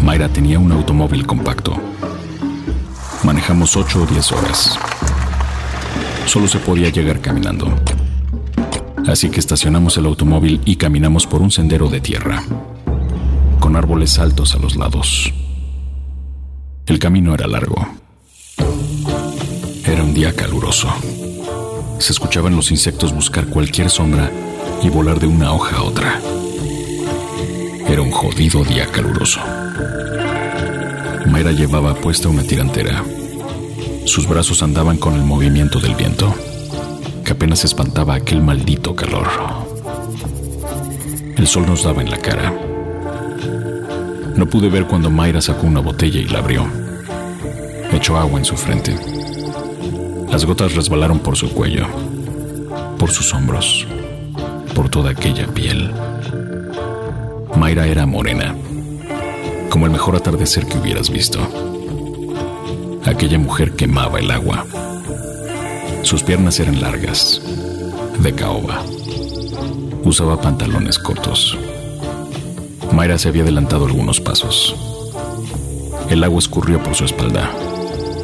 Mayra 0.00 0.28
tenía 0.28 0.60
un 0.60 0.70
automóvil 0.70 1.26
compacto. 1.26 1.76
Manejamos 3.24 3.76
8 3.76 4.04
o 4.04 4.06
10 4.06 4.30
horas. 4.30 4.78
Solo 6.26 6.46
se 6.46 6.60
podía 6.60 6.90
llegar 6.90 7.20
caminando. 7.20 7.66
Así 9.08 9.28
que 9.28 9.40
estacionamos 9.40 9.96
el 9.96 10.06
automóvil 10.06 10.60
y 10.64 10.76
caminamos 10.76 11.26
por 11.26 11.42
un 11.42 11.50
sendero 11.50 11.88
de 11.88 12.00
tierra, 12.00 12.44
con 13.58 13.74
árboles 13.74 14.20
altos 14.20 14.54
a 14.54 14.58
los 14.58 14.76
lados. 14.76 15.34
El 16.86 17.00
camino 17.00 17.34
era 17.34 17.48
largo. 17.48 17.88
Era 19.84 20.04
un 20.04 20.14
día 20.14 20.32
caluroso. 20.32 20.88
Se 21.98 22.12
escuchaban 22.12 22.54
los 22.54 22.70
insectos 22.70 23.12
buscar 23.12 23.46
cualquier 23.46 23.90
sombra 23.90 24.30
y 24.82 24.88
volar 24.88 25.18
de 25.20 25.26
una 25.26 25.52
hoja 25.52 25.76
a 25.76 25.82
otra. 25.82 26.20
Era 27.88 28.02
un 28.02 28.10
jodido 28.10 28.64
día 28.64 28.86
caluroso. 28.86 29.40
Mayra 31.26 31.52
llevaba 31.52 31.94
puesta 31.94 32.28
una 32.28 32.42
tirantera. 32.42 33.02
Sus 34.04 34.28
brazos 34.28 34.62
andaban 34.62 34.96
con 34.98 35.14
el 35.14 35.22
movimiento 35.22 35.80
del 35.80 35.94
viento, 35.94 36.34
que 37.24 37.32
apenas 37.32 37.64
espantaba 37.64 38.14
aquel 38.14 38.42
maldito 38.42 38.94
calor. 38.94 39.26
El 41.36 41.46
sol 41.46 41.66
nos 41.66 41.84
daba 41.84 42.02
en 42.02 42.10
la 42.10 42.18
cara. 42.18 42.52
No 44.36 44.46
pude 44.46 44.68
ver 44.68 44.86
cuando 44.86 45.10
Mayra 45.10 45.40
sacó 45.40 45.66
una 45.66 45.80
botella 45.80 46.20
y 46.20 46.26
la 46.26 46.40
abrió. 46.40 46.66
Echó 47.92 48.16
agua 48.16 48.38
en 48.38 48.44
su 48.44 48.56
frente. 48.56 48.96
Las 50.30 50.44
gotas 50.44 50.74
resbalaron 50.74 51.20
por 51.20 51.36
su 51.36 51.50
cuello, 51.50 51.86
por 52.98 53.10
sus 53.10 53.32
hombros, 53.32 53.86
por 54.76 54.90
toda 54.90 55.10
aquella 55.10 55.46
piel. 55.46 55.90
Mayra 57.56 57.86
era 57.86 58.04
morena, 58.04 58.54
como 59.70 59.86
el 59.86 59.92
mejor 59.92 60.16
atardecer 60.16 60.66
que 60.66 60.76
hubieras 60.76 61.08
visto. 61.08 61.40
Aquella 63.06 63.38
mujer 63.38 63.72
quemaba 63.72 64.18
el 64.18 64.30
agua. 64.30 64.66
Sus 66.02 66.22
piernas 66.22 66.60
eran 66.60 66.82
largas, 66.82 67.40
de 68.18 68.34
caoba. 68.34 68.82
Usaba 70.04 70.42
pantalones 70.42 70.98
cortos. 70.98 71.56
Mayra 72.92 73.16
se 73.16 73.30
había 73.30 73.44
adelantado 73.44 73.86
algunos 73.86 74.20
pasos. 74.20 74.76
El 76.10 76.22
agua 76.22 76.38
escurrió 76.38 76.82
por 76.82 76.94
su 76.94 77.06
espalda 77.06 77.50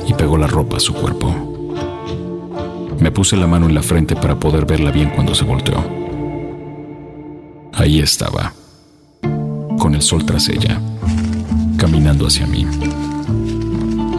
y 0.07 0.13
pegó 0.13 0.37
la 0.37 0.49
ropa 0.49 0.77
a 0.77 0.81
su 0.81 0.93
cuerpo. 0.93 1.35
Me 3.01 3.11
puse 3.11 3.39
la 3.39 3.47
mano 3.47 3.69
en 3.71 3.75
la 3.75 3.83
frente 3.83 4.15
para 4.15 4.39
poder 4.39 4.67
verla 4.67 4.91
bien 4.91 5.09
cuando 5.15 5.35
se 5.35 5.45
volteó. 5.45 6.02
Ahí 7.83 7.99
estaba, 7.99 8.55
con 9.77 9.97
el 9.97 10.03
sol 10.03 10.25
tras 10.25 10.49
ella, 10.49 10.81
caminando 11.77 12.29
hacia 12.29 12.47
mí. 12.47 12.65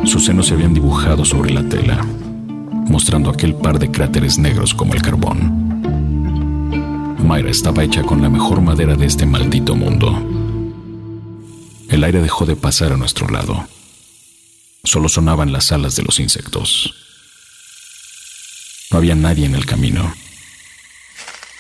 Sus 0.04 0.26
senos 0.26 0.48
se 0.48 0.56
habían 0.56 0.74
dibujado 0.74 1.24
sobre 1.24 1.54
la 1.54 1.64
tela, 1.70 2.04
mostrando 2.90 3.30
aquel 3.30 3.56
par 3.56 3.80
de 3.80 3.90
cráteres 3.90 4.38
negros 4.38 4.74
como 4.74 4.94
el 4.94 5.02
carbón. 5.02 5.64
Mayra 7.26 7.50
estaba 7.50 7.86
hecha 7.86 8.04
con 8.04 8.22
la 8.22 8.30
mejor 8.30 8.60
madera 8.60 8.98
de 8.98 9.06
este 9.06 9.26
maldito 9.26 9.78
mundo. 9.78 10.12
El 11.88 12.04
aire 12.04 12.22
dejó 12.22 12.46
de 12.46 12.58
pasar 12.58 12.92
a 12.92 12.98
nuestro 12.98 13.30
lado. 13.30 13.66
Solo 14.84 15.08
sonaban 15.08 15.54
las 15.54 15.72
alas 15.72 15.96
de 15.96 16.04
los 16.04 16.20
insectos. 16.20 16.94
No 18.92 18.98
había 18.98 19.16
nadie 19.16 19.46
en 19.46 19.56
el 19.56 19.66
camino. 19.66 20.14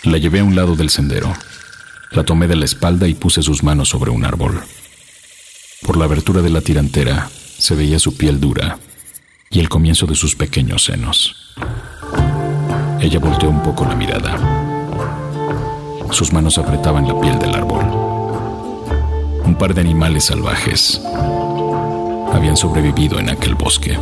La 0.03 0.17
llevé 0.17 0.41
a 0.41 0.43
un 0.43 0.57
lado 0.57 0.75
del 0.75 0.89
sendero. 0.89 1.33
La 2.13 2.23
tomé 2.23 2.47
de 2.47 2.56
la 2.56 2.65
espalda 2.65 3.08
y 3.08 3.15
puse 3.15 3.41
sus 3.41 3.63
manos 3.63 3.89
sobre 3.89 4.12
un 4.12 4.23
árbol. 4.23 4.62
Por 5.82 5.97
la 5.97 6.06
abertura 6.06 6.41
de 6.41 6.52
la 6.52 6.62
tirantera 6.62 7.30
se 7.58 7.73
veía 7.73 7.97
su 7.97 8.15
piel 8.15 8.39
dura 8.39 8.78
y 9.49 9.60
el 9.60 9.67
comienzo 9.67 10.06
de 10.06 10.15
sus 10.15 10.36
pequeños 10.36 10.84
senos. 10.84 11.36
Ella 13.02 13.19
volteó 13.19 13.49
un 13.49 13.63
poco 13.63 13.86
la 13.86 13.95
mirada. 13.95 14.38
Sus 16.12 16.32
manos 16.32 16.60
apretaban 16.60 17.08
la 17.08 17.19
piel 17.19 17.39
del 17.39 17.56
árbol. 17.56 17.84
Un 19.43 19.56
par 19.58 19.73
de 19.73 19.82
animales 19.82 20.26
salvajes 20.26 21.02
habían 22.32 22.56
sobrevivido 22.56 23.19
en 23.19 23.32
aquel 23.32 23.56
bosque. 23.56 23.97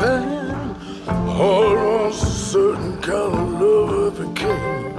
Wants 0.00 0.06
a 0.06 0.06
pan. 0.06 0.74
Heart 1.06 1.78
wants 1.78 2.22
a 2.22 2.26
certain 2.26 3.00
kind 3.00 3.34
of 3.34 3.60
love 3.60 3.92
if 4.08 4.20
it 4.26 4.36
can. 4.36 4.94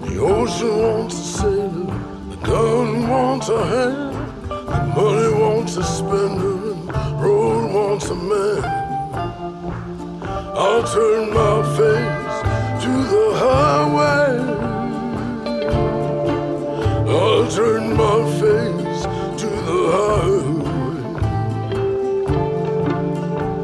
The 0.00 0.18
ocean 0.20 0.78
wants 0.82 1.14
a 1.14 1.24
sailor. 1.38 1.86
The 2.30 2.36
gun 2.42 3.08
wants 3.08 3.48
a 3.48 3.66
hand. 3.66 4.14
The 4.48 4.82
money 4.96 5.32
wants 5.40 5.76
a 5.76 5.82
spender. 5.82 6.72
And 6.72 6.88
the 6.88 7.14
road 7.16 7.72
wants 7.72 8.10
a 8.10 8.14
man. 8.14 8.64
I'll 10.56 10.82
turn 10.82 11.30
my 11.32 11.62
face 11.76 12.36
to 12.84 12.92
the 13.12 13.26
highway. 13.44 14.30
I'll 17.08 17.46
turn 17.50 17.96
my 17.96 18.18
face 18.40 19.02
to 19.40 19.48
the 19.48 19.80
highway. 19.92 20.37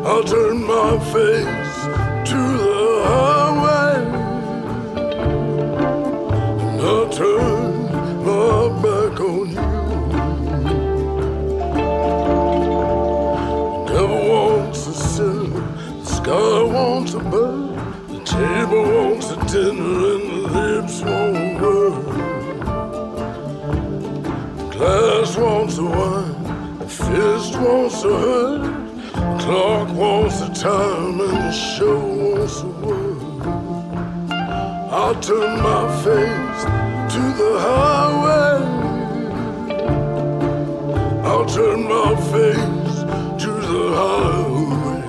I'll 0.07 0.23
turn 0.23 0.63
my 0.63 0.99
face 0.99 1.77
to 2.31 2.37
the 2.37 3.03
highway. 3.07 3.95
And 6.61 6.81
I'll 6.83 7.09
turn 7.09 7.89
my 8.23 8.69
back 8.83 9.21
on 9.21 9.49
you. 9.49 9.65
The 13.73 13.93
Devil 13.95 14.23
wants 14.29 14.87
a 14.89 14.93
sinner, 14.93 15.65
the 16.01 16.05
sky 16.05 16.63
wants 16.63 17.15
a 17.15 17.21
bird, 17.21 17.79
the 18.09 18.21
table 18.27 18.83
wants 18.83 19.31
a 19.31 19.37
dinner, 19.47 19.97
and 20.17 20.25
the 20.31 20.41
lips 20.53 21.01
won't 21.01 21.61
word. 21.63 22.05
The 24.59 24.65
glass 24.77 25.37
wants 25.39 25.79
a 25.79 25.81
wine, 25.83 26.79
the 26.79 26.87
fist 26.87 27.57
wants 27.57 28.05
a 28.05 28.07
hurt, 28.19 28.74
clock 29.41 29.89
wants 29.95 30.41
a 30.41 30.49
time, 30.55 31.21
and 31.21 31.37
the 31.37 31.53
show 31.53 31.99
wants 31.99 32.61
a 32.63 32.67
word. 32.85 33.23
I'll 34.93 35.21
turn 35.21 35.61
my 35.63 35.87
face 36.05 36.65
to 37.15 37.23
the 37.41 37.53
highway. 37.67 38.57
I'll 41.25 41.47
turn 41.47 41.83
my 41.89 42.15
face 42.33 42.95
to 43.43 43.51
the 43.71 43.85
highway. 44.01 45.03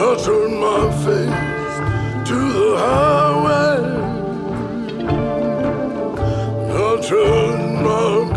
I'll 0.00 0.16
turn 0.16 0.50
my 0.60 0.90
face 1.04 1.76
to 2.28 2.38
the 2.58 2.70
highway. 2.84 3.76
I'll 6.70 7.00
turn 7.02 7.82
my 7.82 8.27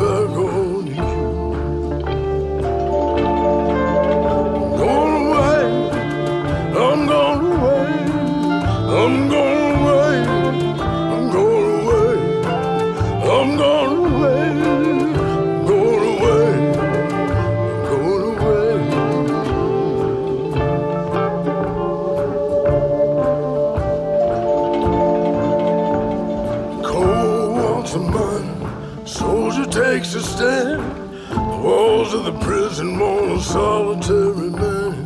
prison 32.82 33.00
want 33.00 33.32
a 33.32 33.44
solitary 33.44 34.50
man. 34.50 35.06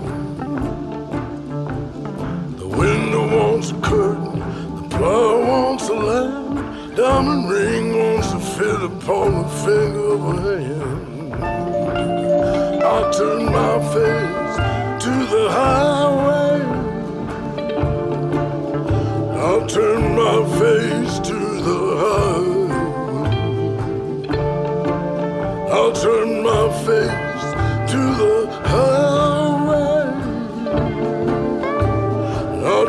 The 2.57 2.67
window 2.67 3.27
wants 3.37 3.71
a 3.71 3.75
curtain, 3.81 4.39
the 4.39 4.87
plow 4.97 5.39
wants 5.39 5.89
a 5.89 5.93
lamp, 5.93 6.95
diamond 6.95 7.49
ring 7.49 7.97
wants 7.97 8.31
to 8.31 8.39
fit 8.39 8.81
upon 8.81 9.43
the 9.43 9.49
finger 9.65 10.13
of 10.13 10.21
a 10.25 10.61
hand. 10.63 11.33
I 12.83 13.11
turn 13.11 13.45
my 13.45 13.79
face 13.93 14.55
to 15.03 15.11
the 15.33 15.49
highway. 15.51 15.94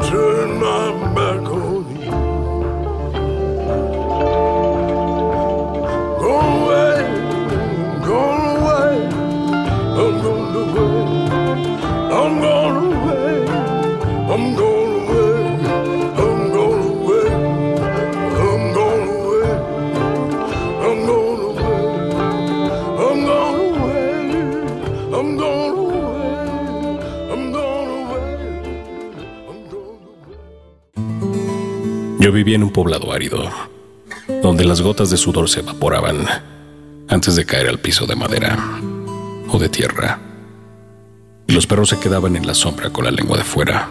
Turn 0.03 0.61
my 0.61 1.15
back 1.15 1.49
on 1.51 1.86
Yo 32.27 32.33
vivía 32.33 32.57
en 32.57 32.65
un 32.65 32.73
poblado 32.73 33.13
árido, 33.13 33.49
donde 34.43 34.65
las 34.65 34.81
gotas 34.81 35.11
de 35.11 35.17
sudor 35.17 35.49
se 35.49 35.61
evaporaban 35.61 36.27
antes 37.07 37.37
de 37.37 37.47
caer 37.47 37.69
al 37.69 37.79
piso 37.79 38.05
de 38.05 38.17
madera 38.17 38.59
o 39.49 39.61
de 39.61 39.69
tierra. 39.69 40.19
Y 41.47 41.53
los 41.53 41.69
perros 41.69 41.91
se 41.91 42.01
quedaban 42.01 42.35
en 42.35 42.45
la 42.45 42.55
sombra 42.55 42.91
con 42.91 43.05
la 43.05 43.13
lengua 43.13 43.39
de 43.39 43.45
fuera, 43.45 43.91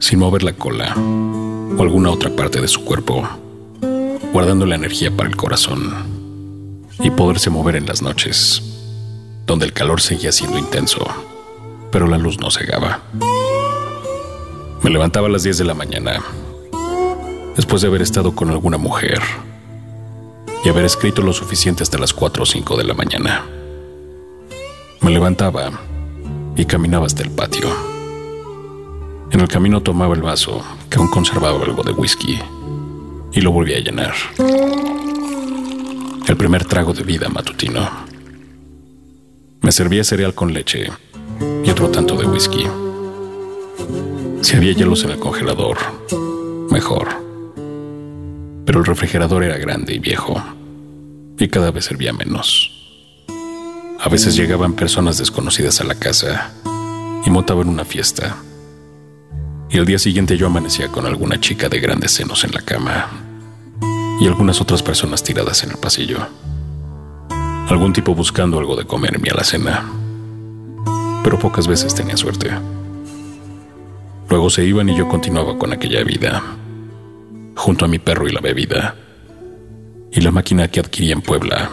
sin 0.00 0.18
mover 0.18 0.42
la 0.42 0.54
cola 0.54 0.92
o 0.96 1.80
alguna 1.80 2.10
otra 2.10 2.34
parte 2.34 2.60
de 2.60 2.66
su 2.66 2.84
cuerpo, 2.84 3.22
guardando 4.32 4.66
la 4.66 4.74
energía 4.74 5.16
para 5.16 5.28
el 5.28 5.36
corazón 5.36 6.88
y 6.98 7.12
poderse 7.12 7.50
mover 7.50 7.76
en 7.76 7.86
las 7.86 8.02
noches, 8.02 8.60
donde 9.46 9.64
el 9.64 9.72
calor 9.72 10.00
seguía 10.00 10.32
siendo 10.32 10.58
intenso, 10.58 11.06
pero 11.92 12.08
la 12.08 12.18
luz 12.18 12.40
no 12.40 12.50
cegaba. 12.50 13.00
Me 14.82 14.90
levantaba 14.90 15.28
a 15.28 15.30
las 15.30 15.44
10 15.44 15.58
de 15.58 15.64
la 15.64 15.74
mañana 15.74 16.20
después 17.58 17.82
de 17.82 17.88
haber 17.88 18.02
estado 18.02 18.36
con 18.36 18.50
alguna 18.50 18.78
mujer 18.78 19.20
y 20.64 20.68
haber 20.68 20.84
escrito 20.84 21.22
lo 21.22 21.32
suficiente 21.32 21.82
hasta 21.82 21.98
las 21.98 22.14
4 22.14 22.44
o 22.44 22.46
5 22.46 22.76
de 22.76 22.84
la 22.84 22.94
mañana. 22.94 23.44
Me 25.00 25.10
levantaba 25.10 25.72
y 26.54 26.64
caminaba 26.66 27.06
hasta 27.06 27.24
el 27.24 27.32
patio. 27.32 27.66
En 29.32 29.40
el 29.40 29.48
camino 29.48 29.82
tomaba 29.82 30.14
el 30.14 30.22
vaso, 30.22 30.62
que 30.88 30.98
aún 30.98 31.08
conservaba 31.08 31.60
algo 31.60 31.82
de 31.82 31.90
whisky, 31.90 32.38
y 33.32 33.40
lo 33.40 33.50
volvía 33.50 33.78
a 33.78 33.80
llenar. 33.80 34.14
El 36.28 36.36
primer 36.36 36.64
trago 36.64 36.92
de 36.92 37.02
vida 37.02 37.28
matutino. 37.28 37.90
Me 39.62 39.72
servía 39.72 40.04
cereal 40.04 40.32
con 40.32 40.52
leche 40.52 40.92
y 41.64 41.70
otro 41.70 41.88
tanto 41.88 42.14
de 42.14 42.26
whisky. 42.26 42.68
Si 44.42 44.54
había 44.54 44.72
hielos 44.74 45.02
en 45.02 45.10
el 45.10 45.18
congelador, 45.18 45.76
mejor. 46.70 47.27
Pero 48.68 48.80
el 48.80 48.84
refrigerador 48.84 49.44
era 49.44 49.56
grande 49.56 49.94
y 49.94 49.98
viejo, 49.98 50.44
y 51.38 51.48
cada 51.48 51.70
vez 51.70 51.86
servía 51.86 52.12
menos. 52.12 52.70
A 53.98 54.10
veces 54.10 54.36
llegaban 54.36 54.74
personas 54.74 55.16
desconocidas 55.16 55.80
a 55.80 55.84
la 55.84 55.94
casa 55.94 56.52
y 57.24 57.30
montaban 57.30 57.70
una 57.70 57.86
fiesta. 57.86 58.36
Y 59.70 59.78
al 59.78 59.86
día 59.86 59.98
siguiente 59.98 60.36
yo 60.36 60.48
amanecía 60.48 60.88
con 60.88 61.06
alguna 61.06 61.40
chica 61.40 61.70
de 61.70 61.80
grandes 61.80 62.12
senos 62.12 62.44
en 62.44 62.52
la 62.52 62.60
cama 62.60 63.08
y 64.20 64.26
algunas 64.26 64.60
otras 64.60 64.82
personas 64.82 65.22
tiradas 65.22 65.64
en 65.64 65.70
el 65.70 65.78
pasillo. 65.78 66.18
Algún 67.70 67.94
tipo 67.94 68.14
buscando 68.14 68.58
algo 68.58 68.76
de 68.76 68.84
comer 68.84 69.14
en 69.14 69.22
mi 69.22 69.30
alacena. 69.30 69.82
Pero 71.24 71.38
pocas 71.38 71.66
veces 71.66 71.94
tenía 71.94 72.18
suerte. 72.18 72.50
Luego 74.28 74.50
se 74.50 74.66
iban 74.66 74.90
y 74.90 74.94
yo 74.94 75.08
continuaba 75.08 75.56
con 75.56 75.72
aquella 75.72 76.04
vida, 76.04 76.42
junto 77.58 77.84
a 77.84 77.88
mi 77.88 77.98
perro 77.98 78.28
y 78.28 78.32
la 78.32 78.40
bebida, 78.40 78.94
y 80.12 80.20
la 80.20 80.30
máquina 80.30 80.68
que 80.68 80.78
adquirí 80.78 81.10
en 81.10 81.20
Puebla 81.20 81.68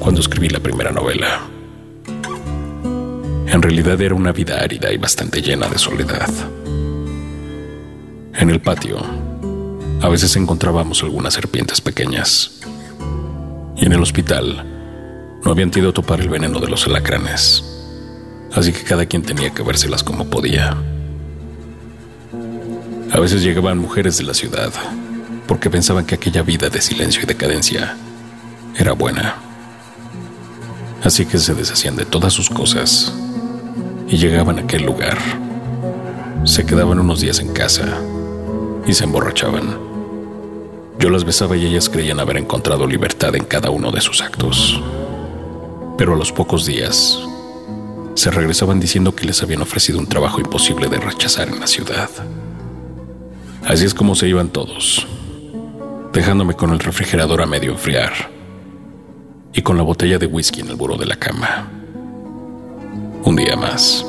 cuando 0.00 0.20
escribí 0.20 0.48
la 0.48 0.58
primera 0.58 0.90
novela. 0.90 1.42
En 3.46 3.60
realidad 3.62 4.00
era 4.00 4.14
una 4.14 4.32
vida 4.32 4.58
árida 4.58 4.90
y 4.90 4.96
bastante 4.96 5.42
llena 5.42 5.68
de 5.68 5.78
soledad. 5.78 6.30
En 8.34 8.50
el 8.50 8.60
patio, 8.60 8.98
a 10.00 10.08
veces 10.08 10.34
encontrábamos 10.36 11.02
algunas 11.02 11.34
serpientes 11.34 11.80
pequeñas. 11.80 12.60
Y 13.76 13.84
en 13.84 13.92
el 13.92 14.00
hospital, 14.00 14.64
no 15.44 15.50
había 15.50 15.64
antídoto 15.64 16.02
para 16.02 16.22
el 16.22 16.30
veneno 16.30 16.58
de 16.58 16.68
los 16.68 16.86
alacranes. 16.86 17.62
Así 18.54 18.72
que 18.72 18.82
cada 18.82 19.04
quien 19.04 19.22
tenía 19.22 19.52
que 19.52 19.62
vérselas 19.62 20.02
como 20.02 20.28
podía. 20.30 20.74
A 23.12 23.20
veces 23.20 23.42
llegaban 23.42 23.78
mujeres 23.78 24.18
de 24.18 24.24
la 24.24 24.34
ciudad 24.34 24.72
porque 25.46 25.70
pensaban 25.70 26.04
que 26.04 26.16
aquella 26.16 26.42
vida 26.42 26.68
de 26.68 26.82
silencio 26.82 27.22
y 27.22 27.26
decadencia 27.26 27.96
era 28.76 28.92
buena. 28.92 29.36
Así 31.04 31.24
que 31.24 31.38
se 31.38 31.54
deshacían 31.54 31.94
de 31.96 32.04
todas 32.04 32.32
sus 32.32 32.50
cosas 32.50 33.12
y 34.08 34.16
llegaban 34.16 34.58
a 34.58 34.62
aquel 34.62 34.84
lugar. 34.84 35.16
Se 36.44 36.66
quedaban 36.66 36.98
unos 36.98 37.20
días 37.20 37.38
en 37.38 37.52
casa 37.52 38.00
y 38.86 38.92
se 38.92 39.04
emborrachaban. 39.04 39.78
Yo 40.98 41.10
las 41.10 41.24
besaba 41.24 41.56
y 41.56 41.66
ellas 41.66 41.88
creían 41.88 42.18
haber 42.18 42.38
encontrado 42.38 42.86
libertad 42.86 43.36
en 43.36 43.44
cada 43.44 43.70
uno 43.70 43.92
de 43.92 44.00
sus 44.00 44.20
actos. 44.20 44.82
Pero 45.96 46.14
a 46.14 46.16
los 46.16 46.32
pocos 46.32 46.66
días 46.66 47.20
se 48.14 48.30
regresaban 48.30 48.80
diciendo 48.80 49.14
que 49.14 49.26
les 49.26 49.42
habían 49.42 49.62
ofrecido 49.62 49.98
un 49.98 50.08
trabajo 50.08 50.40
imposible 50.40 50.88
de 50.88 50.98
rechazar 50.98 51.48
en 51.48 51.60
la 51.60 51.66
ciudad. 51.66 52.10
Así 53.66 53.84
es 53.84 53.94
como 53.94 54.14
se 54.14 54.28
iban 54.28 54.50
todos, 54.50 55.06
dejándome 56.12 56.54
con 56.54 56.70
el 56.70 56.78
refrigerador 56.78 57.42
a 57.42 57.46
medio 57.46 57.72
enfriar 57.72 58.12
y 59.52 59.62
con 59.62 59.76
la 59.76 59.82
botella 59.82 60.18
de 60.18 60.26
whisky 60.26 60.60
en 60.60 60.68
el 60.68 60.76
buró 60.76 60.96
de 60.96 61.06
la 61.06 61.16
cama. 61.16 61.68
Un 63.24 63.34
día 63.34 63.56
más. 63.56 64.06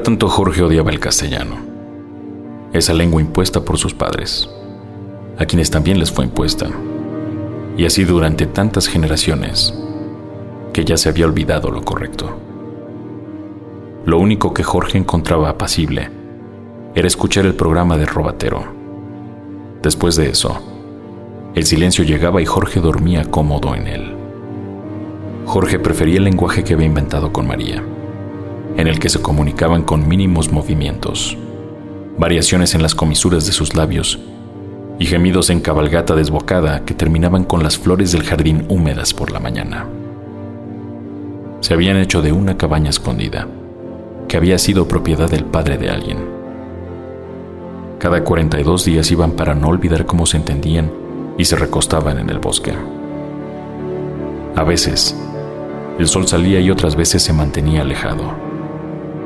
Tanto 0.00 0.28
Jorge 0.28 0.62
odiaba 0.62 0.90
el 0.90 0.98
castellano, 0.98 1.56
esa 2.72 2.94
lengua 2.94 3.20
impuesta 3.20 3.60
por 3.60 3.76
sus 3.76 3.92
padres, 3.92 4.48
a 5.38 5.44
quienes 5.44 5.70
también 5.70 5.98
les 5.98 6.10
fue 6.10 6.24
impuesta, 6.24 6.66
y 7.76 7.84
así 7.84 8.04
durante 8.04 8.46
tantas 8.46 8.88
generaciones 8.88 9.74
que 10.72 10.84
ya 10.86 10.96
se 10.96 11.10
había 11.10 11.26
olvidado 11.26 11.70
lo 11.70 11.82
correcto. 11.82 12.36
Lo 14.06 14.18
único 14.18 14.54
que 14.54 14.62
Jorge 14.62 14.96
encontraba 14.96 15.50
apacible 15.50 16.10
era 16.94 17.06
escuchar 17.06 17.44
el 17.44 17.54
programa 17.54 17.98
de 17.98 18.06
Robatero. 18.06 18.64
Después 19.82 20.16
de 20.16 20.30
eso, 20.30 20.58
el 21.54 21.64
silencio 21.66 22.02
llegaba 22.02 22.40
y 22.40 22.46
Jorge 22.46 22.80
dormía 22.80 23.24
cómodo 23.26 23.74
en 23.74 23.86
él. 23.86 24.14
Jorge 25.44 25.78
prefería 25.78 26.16
el 26.16 26.24
lenguaje 26.24 26.64
que 26.64 26.74
había 26.74 26.86
inventado 26.86 27.32
con 27.32 27.46
María, 27.46 27.84
en 28.76 28.86
el 28.86 28.98
que 28.98 29.08
se 29.08 29.20
comunicaban 29.20 29.82
con 29.82 30.08
mínimos 30.08 30.50
movimientos, 30.50 31.36
variaciones 32.18 32.74
en 32.74 32.82
las 32.82 32.94
comisuras 32.94 33.46
de 33.46 33.52
sus 33.52 33.74
labios 33.74 34.18
y 34.98 35.06
gemidos 35.06 35.50
en 35.50 35.60
cabalgata 35.60 36.14
desbocada 36.14 36.84
que 36.84 36.94
terminaban 36.94 37.44
con 37.44 37.62
las 37.62 37.78
flores 37.78 38.12
del 38.12 38.22
jardín 38.22 38.64
húmedas 38.68 39.14
por 39.14 39.30
la 39.30 39.40
mañana. 39.40 39.86
se 41.60 41.74
habían 41.74 41.96
hecho 41.96 42.22
de 42.22 42.32
una 42.32 42.56
cabaña 42.56 42.90
escondida, 42.90 43.46
que 44.26 44.36
había 44.36 44.58
sido 44.58 44.88
propiedad 44.88 45.30
del 45.30 45.44
padre 45.44 45.78
de 45.78 45.90
alguien. 45.90 46.18
Cada 48.00 48.24
42 48.24 48.84
días 48.84 49.12
iban 49.12 49.32
para 49.32 49.54
no 49.54 49.68
olvidar 49.68 50.06
cómo 50.06 50.26
se 50.26 50.38
entendían 50.38 50.90
y 51.38 51.44
se 51.44 51.54
recostaban 51.54 52.18
en 52.18 52.30
el 52.30 52.40
bosque. 52.40 52.72
A 54.56 54.64
veces, 54.64 55.16
el 56.00 56.08
sol 56.08 56.26
salía 56.26 56.58
y 56.60 56.70
otras 56.70 56.96
veces 56.96 57.22
se 57.22 57.32
mantenía 57.32 57.82
alejado, 57.82 58.34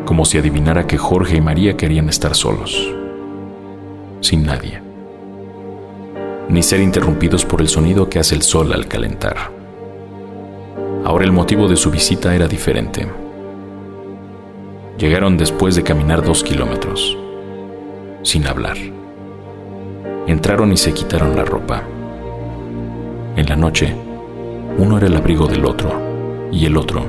como 0.06 0.24
si 0.24 0.38
adivinara 0.38 0.86
que 0.86 0.96
Jorge 0.96 1.36
y 1.36 1.40
María 1.42 1.76
querían 1.76 2.08
estar 2.08 2.34
solos, 2.34 2.94
sin 4.20 4.46
nadie, 4.46 4.80
ni 6.48 6.62
ser 6.62 6.80
interrumpidos 6.80 7.44
por 7.44 7.60
el 7.60 7.68
sonido 7.68 8.08
que 8.08 8.20
hace 8.20 8.34
el 8.36 8.42
sol 8.42 8.72
al 8.72 8.86
calentar. 8.86 9.50
Ahora 11.04 11.24
el 11.24 11.32
motivo 11.32 11.68
de 11.68 11.76
su 11.76 11.90
visita 11.90 12.34
era 12.34 12.48
diferente. 12.48 13.06
Llegaron 14.96 15.36
después 15.36 15.76
de 15.76 15.82
caminar 15.82 16.24
dos 16.24 16.42
kilómetros, 16.42 17.18
sin 18.22 18.46
hablar. 18.46 18.76
Entraron 20.26 20.72
y 20.72 20.76
se 20.76 20.94
quitaron 20.94 21.36
la 21.36 21.44
ropa. 21.44 21.82
En 23.36 23.46
la 23.46 23.56
noche, 23.56 23.94
uno 24.78 24.98
era 24.98 25.08
el 25.08 25.16
abrigo 25.16 25.46
del 25.46 25.64
otro, 25.64 25.90
y 26.50 26.64
el 26.64 26.76
otro, 26.76 27.04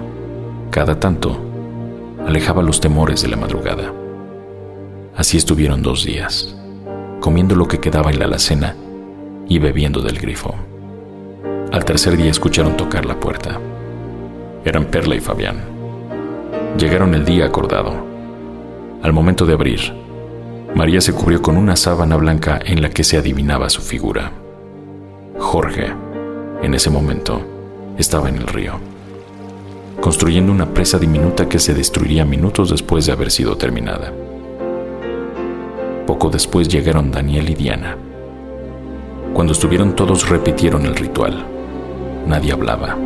cada 0.70 1.00
tanto, 1.00 1.47
alejaba 2.28 2.62
los 2.62 2.82
temores 2.82 3.22
de 3.22 3.30
la 3.30 3.38
madrugada. 3.38 3.94
Así 5.16 5.38
estuvieron 5.38 5.82
dos 5.82 6.04
días, 6.04 6.54
comiendo 7.22 7.56
lo 7.56 7.70
que 7.70 7.80
quedaba 7.80 8.12
en 8.12 8.20
la 8.20 8.26
alacena 8.26 8.76
y 9.48 9.60
bebiendo 9.60 10.02
del 10.02 10.20
grifo. 10.20 10.54
Al 11.72 11.86
tercer 11.86 12.18
día 12.18 12.30
escucharon 12.30 12.76
tocar 12.76 13.06
la 13.06 13.18
puerta. 13.18 13.62
Eran 14.66 14.86
Perla 14.86 15.16
y 15.16 15.22
Fabián. 15.22 15.64
Llegaron 16.78 17.16
el 17.16 17.24
día 17.24 17.46
acordado. 17.46 17.94
Al 19.02 19.14
momento 19.14 19.46
de 19.46 19.54
abrir, 19.54 19.80
María 20.76 21.00
se 21.00 21.14
cubrió 21.14 21.42
con 21.42 21.56
una 21.56 21.78
sábana 21.78 22.18
blanca 22.18 22.60
en 22.64 22.82
la 22.82 22.90
que 22.90 23.06
se 23.06 23.18
adivinaba 23.18 23.70
su 23.70 23.82
figura. 23.82 24.34
Jorge, 25.40 25.94
en 26.62 26.74
ese 26.74 26.90
momento, 26.90 27.42
estaba 27.98 28.28
en 28.28 28.36
el 28.36 28.48
río, 28.48 28.74
construyendo 30.02 30.52
una 30.52 30.74
presa 30.74 31.00
diminuta 31.00 31.50
que 31.50 31.60
se 31.60 31.74
destruiría 31.74 32.26
minutos 32.26 32.70
después 32.70 33.06
de 33.06 33.12
haber 33.12 33.32
sido 33.32 33.58
terminada. 33.58 34.14
Poco 36.06 36.30
después 36.30 36.68
llegaron 36.68 37.12
Daniel 37.12 37.50
y 37.50 37.56
Diana. 37.56 37.98
Cuando 39.34 39.54
estuvieron 39.54 39.96
todos 39.96 40.30
repitieron 40.30 40.86
el 40.86 40.96
ritual. 40.96 41.46
Nadie 42.26 42.54
hablaba. 42.54 42.98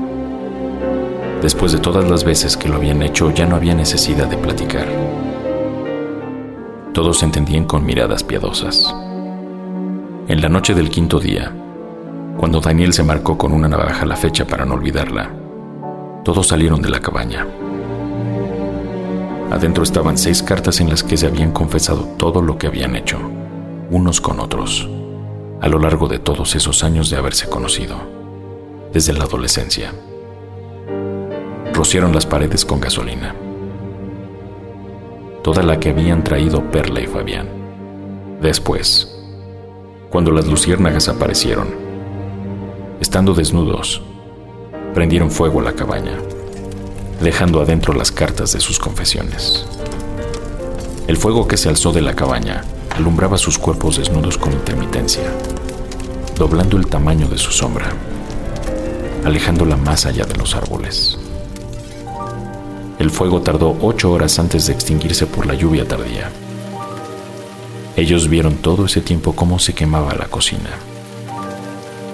Después 1.42 1.72
de 1.72 1.80
todas 1.80 2.10
las 2.10 2.24
veces 2.24 2.56
que 2.56 2.70
lo 2.70 2.76
habían 2.76 3.02
hecho, 3.02 3.32
ya 3.32 3.46
no 3.46 3.56
había 3.56 3.74
necesidad 3.74 4.28
de 4.28 4.38
platicar. 4.38 4.88
Todos 6.94 7.20
se 7.20 7.26
entendían 7.26 7.66
con 7.66 7.86
miradas 7.86 8.24
piadosas. 8.24 8.94
En 10.28 10.42
la 10.42 10.50
noche 10.50 10.76
del 10.76 10.90
quinto 10.90 11.20
día, 11.20 11.52
cuando 12.38 12.62
Daniel 12.62 12.94
se 12.94 13.04
marcó 13.04 13.38
con 13.38 13.54
una 13.54 13.68
navaja 13.68 14.06
la 14.06 14.16
fecha 14.16 14.46
para 14.46 14.66
no 14.66 14.76
olvidarla, 14.76 15.41
todos 16.24 16.48
salieron 16.48 16.82
de 16.82 16.90
la 16.90 17.00
cabaña. 17.00 17.48
Adentro 19.52 19.84
estaban 19.84 20.18
seis 20.18 20.42
cartas 20.42 20.80
en 20.80 20.90
las 20.90 21.04
que 21.04 21.18
se 21.18 21.28
habían 21.28 21.52
confesado 21.52 22.04
todo 22.18 22.42
lo 22.42 22.58
que 22.58 22.68
habían 22.68 22.96
hecho, 22.96 23.20
unos 23.90 24.22
con 24.22 24.40
otros, 24.40 24.90
a 25.60 25.68
lo 25.68 25.80
largo 25.80 26.08
de 26.08 26.20
todos 26.20 26.56
esos 26.56 26.84
años 26.84 27.10
de 27.10 27.18
haberse 27.18 27.50
conocido, 27.50 27.98
desde 28.94 29.14
la 29.14 29.26
adolescencia 29.26 29.92
rociaron 31.82 32.14
las 32.14 32.28
paredes 32.28 32.64
con 32.64 32.80
gasolina. 32.80 33.34
Toda 35.44 35.64
la 35.64 35.80
que 35.80 35.90
habían 35.90 36.24
traído 36.24 36.70
Perla 36.70 37.02
y 37.02 37.08
Fabián. 37.08 37.48
Después, 38.40 39.20
cuando 40.12 40.32
las 40.32 40.46
luciérnagas 40.48 41.08
aparecieron, 41.08 41.70
estando 43.00 43.34
desnudos, 43.34 44.04
prendieron 44.94 45.32
fuego 45.32 45.60
a 45.60 45.64
la 45.64 45.74
cabaña, 45.74 46.18
dejando 47.22 47.62
adentro 47.62 47.94
las 47.94 48.12
cartas 48.12 48.54
de 48.54 48.60
sus 48.60 48.80
confesiones. 48.80 49.66
El 51.08 51.18
fuego 51.18 51.48
que 51.48 51.58
se 51.58 51.70
alzó 51.70 51.92
de 51.92 52.02
la 52.02 52.16
cabaña 52.16 52.64
alumbraba 52.90 53.38
sus 53.38 53.58
cuerpos 53.58 53.98
desnudos 53.98 54.38
con 54.38 54.54
intermitencia, 54.54 55.24
doblando 56.38 56.78
el 56.78 56.88
tamaño 56.88 57.28
de 57.28 57.38
su 57.38 57.52
sombra, 57.52 57.92
alejándola 59.24 59.78
más 59.78 60.06
allá 60.06 60.26
de 60.26 60.36
los 60.36 60.56
árboles. 60.56 61.18
El 63.00 63.10
fuego 63.10 63.42
tardó 63.42 63.78
ocho 63.82 64.12
horas 64.12 64.38
antes 64.40 64.68
de 64.68 64.74
extinguirse 64.74 65.26
por 65.26 65.48
la 65.48 65.54
lluvia 65.54 65.88
tardía. 65.88 66.30
Ellos 67.96 68.30
vieron 68.30 68.58
todo 68.58 68.86
ese 68.86 69.02
tiempo 69.02 69.34
cómo 69.34 69.60
se 69.60 69.74
quemaba 69.74 70.14
la 70.16 70.28
cocina, 70.28 70.70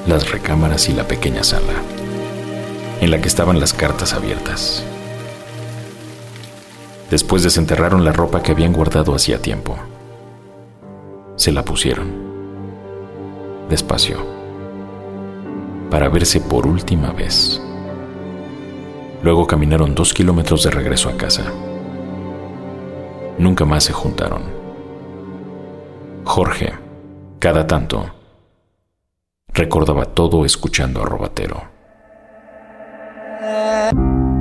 las 0.07 0.31
recámaras 0.31 0.89
y 0.89 0.93
la 0.93 1.07
pequeña 1.07 1.43
sala, 1.43 1.73
en 3.01 3.11
la 3.11 3.21
que 3.21 3.27
estaban 3.27 3.59
las 3.59 3.73
cartas 3.73 4.13
abiertas. 4.13 4.83
Después 7.09 7.43
desenterraron 7.43 8.03
la 8.03 8.11
ropa 8.11 8.43
que 8.43 8.51
habían 8.51 8.73
guardado 8.73 9.15
hacía 9.15 9.41
tiempo. 9.41 9.77
Se 11.35 11.51
la 11.51 11.63
pusieron, 11.63 12.09
despacio, 13.69 14.25
para 15.89 16.09
verse 16.09 16.41
por 16.41 16.67
última 16.67 17.11
vez. 17.11 17.61
Luego 19.23 19.47
caminaron 19.47 19.95
dos 19.95 20.13
kilómetros 20.13 20.63
de 20.63 20.71
regreso 20.71 21.09
a 21.09 21.17
casa. 21.17 21.45
Nunca 23.37 23.65
más 23.65 23.83
se 23.83 23.93
juntaron. 23.93 24.43
Jorge, 26.23 26.73
cada 27.39 27.65
tanto, 27.67 28.11
recordaba 29.53 30.05
todo 30.05 30.43
escuchando 30.43 31.01
a 31.01 31.05
Robatero. 31.05 31.76
Yeah. 33.47 34.36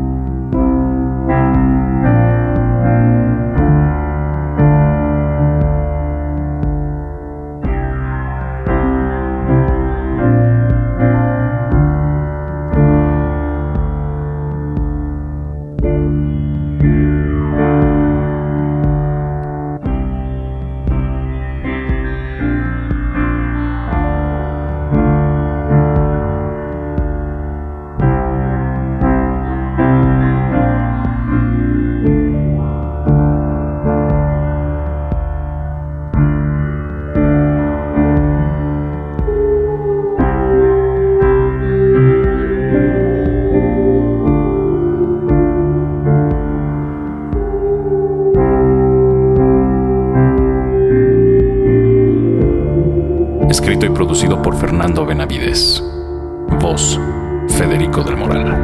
Escrito 53.67 53.87
y 53.87 53.91
producido 53.91 54.41
por 54.41 54.57
Fernando 54.57 55.05
Benavides. 55.05 55.83
Voz, 56.61 57.01
Federico 57.49 58.05
del 58.05 58.17
Moral. 58.17 58.55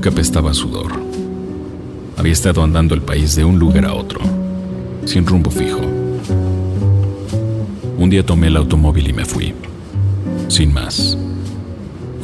Que 0.00 0.08
apestaba 0.08 0.54
sudor. 0.54 0.92
Había 2.16 2.32
estado 2.32 2.62
andando 2.62 2.94
el 2.94 3.02
país 3.02 3.36
de 3.36 3.44
un 3.44 3.58
lugar 3.58 3.84
a 3.84 3.92
otro, 3.92 4.20
sin 5.04 5.26
rumbo 5.26 5.50
fijo. 5.50 5.80
Un 7.98 8.08
día 8.08 8.24
tomé 8.24 8.46
el 8.46 8.56
automóvil 8.56 9.10
y 9.10 9.12
me 9.12 9.26
fui, 9.26 9.52
sin 10.48 10.72
más, 10.72 11.18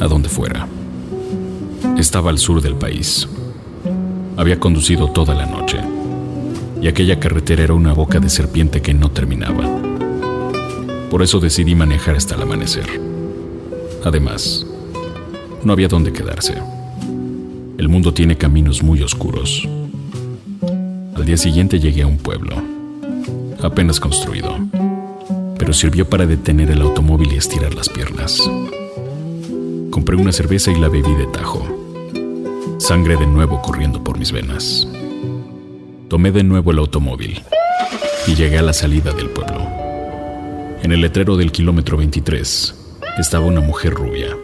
a 0.01 0.07
donde 0.07 0.31
fuera. 0.31 0.67
Estaba 1.99 2.31
al 2.31 2.39
sur 2.39 2.63
del 2.63 2.77
país. 2.77 3.29
Había 4.39 4.59
conducido 4.59 5.11
toda 5.11 5.35
la 5.35 5.45
noche, 5.45 5.79
y 6.81 6.89
aquella 6.89 7.21
carretera 7.21 7.65
era 7.65 7.75
una 7.75 7.93
boca 7.93 8.21
de 8.21 8.31
serpiente 8.31 8.81
que 8.81 8.95
no 8.95 9.11
terminaba. 9.11 9.65
Por 11.11 11.23
eso 11.23 11.41
decidí 11.41 11.75
manejar 11.75 12.17
hasta 12.17 12.37
el 12.37 12.43
amanecer. 12.43 13.01
Además, 14.03 14.67
no 15.63 15.75
había 15.75 15.89
dónde 15.89 16.15
quedarse. 16.15 16.55
El 17.79 17.89
mundo 17.91 18.15
tiene 18.15 18.37
caminos 18.37 18.83
muy 18.83 19.03
oscuros. 19.03 19.69
Al 21.15 21.25
día 21.25 21.37
siguiente 21.37 21.79
llegué 21.79 22.03
a 22.03 22.07
un 22.07 22.17
pueblo, 22.17 22.57
apenas 23.63 24.01
construido, 24.01 24.57
pero 25.59 25.75
sirvió 25.75 26.09
para 26.09 26.27
detener 26.27 26.71
el 26.71 26.81
automóvil 26.81 27.33
y 27.33 27.37
estirar 27.37 27.75
las 27.75 27.91
piernas. 27.91 28.41
Compré 29.91 30.17
una 30.17 30.33
cerveza 30.33 30.71
y 30.73 30.81
la 30.81 30.89
bebí 30.89 31.15
de 31.15 31.27
tajo. 31.27 31.67
Sangre 32.79 33.17
de 33.17 33.27
nuevo 33.27 33.61
corriendo 33.61 34.03
por 34.03 34.19
mis 34.19 34.33
venas. 34.33 34.89
Tomé 36.09 36.33
de 36.33 36.45
nuevo 36.45 36.71
el 36.71 36.79
automóvil 36.79 37.43
y 38.27 38.35
llegué 38.35 38.59
a 38.59 38.63
la 38.63 38.73
salida 38.73 39.13
del 39.13 39.29
pueblo. 39.29 39.67
En 40.83 40.93
el 40.93 41.01
letrero 41.03 41.37
del 41.37 41.53
kilómetro 41.53 41.97
23 41.99 42.75
estaba 43.19 43.45
una 43.45 43.61
mujer 43.61 43.93
rubia, 43.93 44.37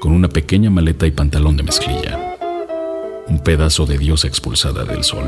con 0.00 0.12
una 0.12 0.28
pequeña 0.28 0.70
maleta 0.70 1.06
y 1.06 1.10
pantalón 1.10 1.56
de 1.56 1.62
mezclilla, 1.64 2.36
un 3.26 3.40
pedazo 3.40 3.86
de 3.86 3.98
diosa 3.98 4.28
expulsada 4.28 4.84
del 4.84 5.02
sol. 5.04 5.26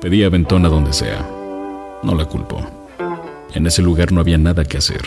Pedí 0.00 0.24
aventón 0.24 0.64
a 0.64 0.68
donde 0.68 0.92
sea, 0.92 1.28
no 2.02 2.14
la 2.14 2.24
culpo. 2.24 2.64
En 3.54 3.66
ese 3.66 3.82
lugar 3.82 4.12
no 4.12 4.20
había 4.20 4.38
nada 4.38 4.64
que 4.64 4.78
hacer, 4.78 5.02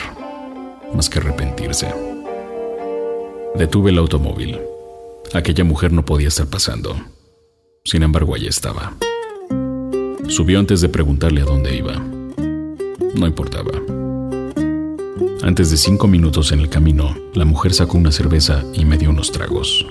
más 0.94 1.10
que 1.10 1.20
arrepentirse. 1.20 1.88
Detuve 3.56 3.92
el 3.92 3.98
automóvil. 3.98 4.60
Aquella 5.34 5.64
mujer 5.64 5.92
no 5.92 6.06
podía 6.06 6.28
estar 6.28 6.48
pasando. 6.48 6.96
Sin 7.84 8.04
embargo, 8.04 8.36
allí 8.36 8.48
estaba. 8.48 8.94
Subió 10.28 10.60
antes 10.60 10.82
de 10.82 10.90
preguntarle 10.90 11.42
a 11.42 11.46
dónde 11.46 11.76
iba. 11.76 11.94
No 13.16 13.28
importaba. 13.28 13.72
Antes 15.44 15.70
de 15.70 15.76
cinco 15.76 16.08
minutos 16.08 16.54
en 16.54 16.62
el 16.62 16.70
camino, 16.70 17.18
la 17.34 17.44
mujer 17.44 17.74
sacó 17.74 17.98
una 17.98 18.14
cerveza 18.14 18.64
y 18.74 18.86
me 18.86 18.98
dio 18.98 19.10
unos 19.10 19.30
tragos. 19.30 19.86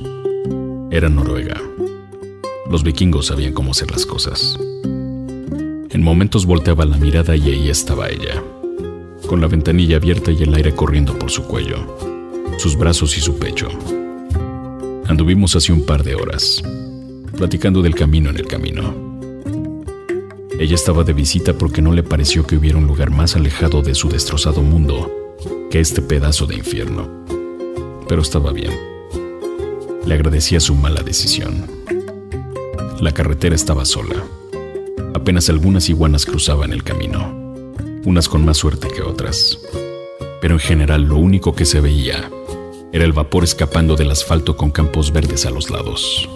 Era 0.90 1.11
Noruega. 1.11 1.61
Los 2.70 2.82
vikingos 2.82 3.26
sabían 3.26 3.53
cómo 3.53 3.72
hacer 3.72 3.90
las 3.90 4.07
cosas. 4.07 4.57
En 5.90 6.03
momentos 6.03 6.46
volteaba 6.46 6.86
la 6.86 6.96
mirada 6.96 7.36
y 7.36 7.50
ahí 7.50 7.68
estaba 7.68 8.09
ella, 8.09 8.42
con 9.26 9.42
la 9.42 9.46
ventanilla 9.46 9.96
abierta 9.96 10.32
y 10.32 10.42
el 10.42 10.55
aire 10.55 10.74
corriendo 10.74 11.18
por 11.18 11.30
su 11.30 11.42
cuello, 11.42 11.98
sus 12.57 12.74
brazos 12.74 13.18
y 13.18 13.20
su 13.20 13.38
pecho. 13.38 13.68
Anduvimos 15.07 15.55
hace 15.55 15.70
un 15.70 15.84
par 15.84 16.03
de 16.03 16.14
horas, 16.14 16.62
platicando 17.36 17.82
del 17.82 17.94
camino 17.94 18.30
en 18.30 18.38
el 18.38 18.46
camino. 18.46 19.20
Ella 20.59 20.74
estaba 20.74 21.05
de 21.05 21.12
visita 21.12 21.53
porque 21.53 21.82
no 21.82 21.92
le 21.92 22.03
pareció 22.03 22.46
que 22.46 22.57
hubiera 22.57 22.78
un 22.78 22.86
lugar 22.86 23.11
más 23.11 23.36
alejado 23.36 23.82
de 23.82 23.94
su 23.94 24.09
destrozado 24.09 24.62
mundo 24.62 25.18
que 25.70 25.80
este 25.80 26.03
pedazo 26.03 26.47
de 26.47 26.57
infierno. 26.57 27.09
Pero 28.09 28.22
estaba 28.22 28.53
bien. 28.53 28.72
Le 30.05 30.14
agradecía 30.14 30.61
su 30.61 30.74
mala 30.74 31.03
decisión. 31.03 31.66
La 33.01 33.12
carretera 33.12 33.55
estaba 33.55 33.84
sola. 33.84 34.16
Apenas 35.14 35.49
algunas 35.49 35.88
iguanas 35.88 36.26
cruzaban 36.26 36.72
el 36.72 36.82
camino, 36.82 37.64
unas 38.05 38.28
con 38.28 38.45
más 38.45 38.59
suerte 38.59 38.88
que 38.88 39.03
otras. 39.03 39.59
Pero 40.40 40.55
en 40.55 40.61
general 40.61 41.03
lo 41.03 41.16
único 41.16 41.55
que 41.55 41.64
se 41.64 41.80
veía 41.80 42.30
era 42.93 43.05
el 43.05 43.12
vapor 43.12 43.45
escapando 43.45 43.97
del 43.97 44.11
asfalto 44.11 44.57
con 44.57 44.70
campos 44.70 45.12
verdes 45.12 45.47
a 45.47 45.51
los 45.51 45.70
lados. 45.70 46.28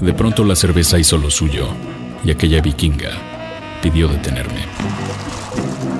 De 0.00 0.12
pronto 0.12 0.44
la 0.44 0.56
cerveza 0.56 0.98
hizo 0.98 1.18
lo 1.18 1.30
suyo 1.30 1.66
y 2.24 2.30
aquella 2.30 2.62
vikinga 2.62 3.37
pidió 3.82 4.08
detenerme. 4.08 4.62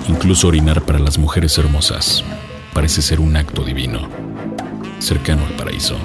Incluso 0.09 0.49
orinar 0.49 0.83
para 0.83 0.99
las 0.99 1.18
mujeres 1.18 1.57
hermosas 1.59 2.24
parece 2.72 3.03
ser 3.03 3.20
un 3.20 3.37
acto 3.37 3.64
divino, 3.64 4.09
cercano 4.99 5.45
al 5.47 5.55
paraíso. 5.55 5.97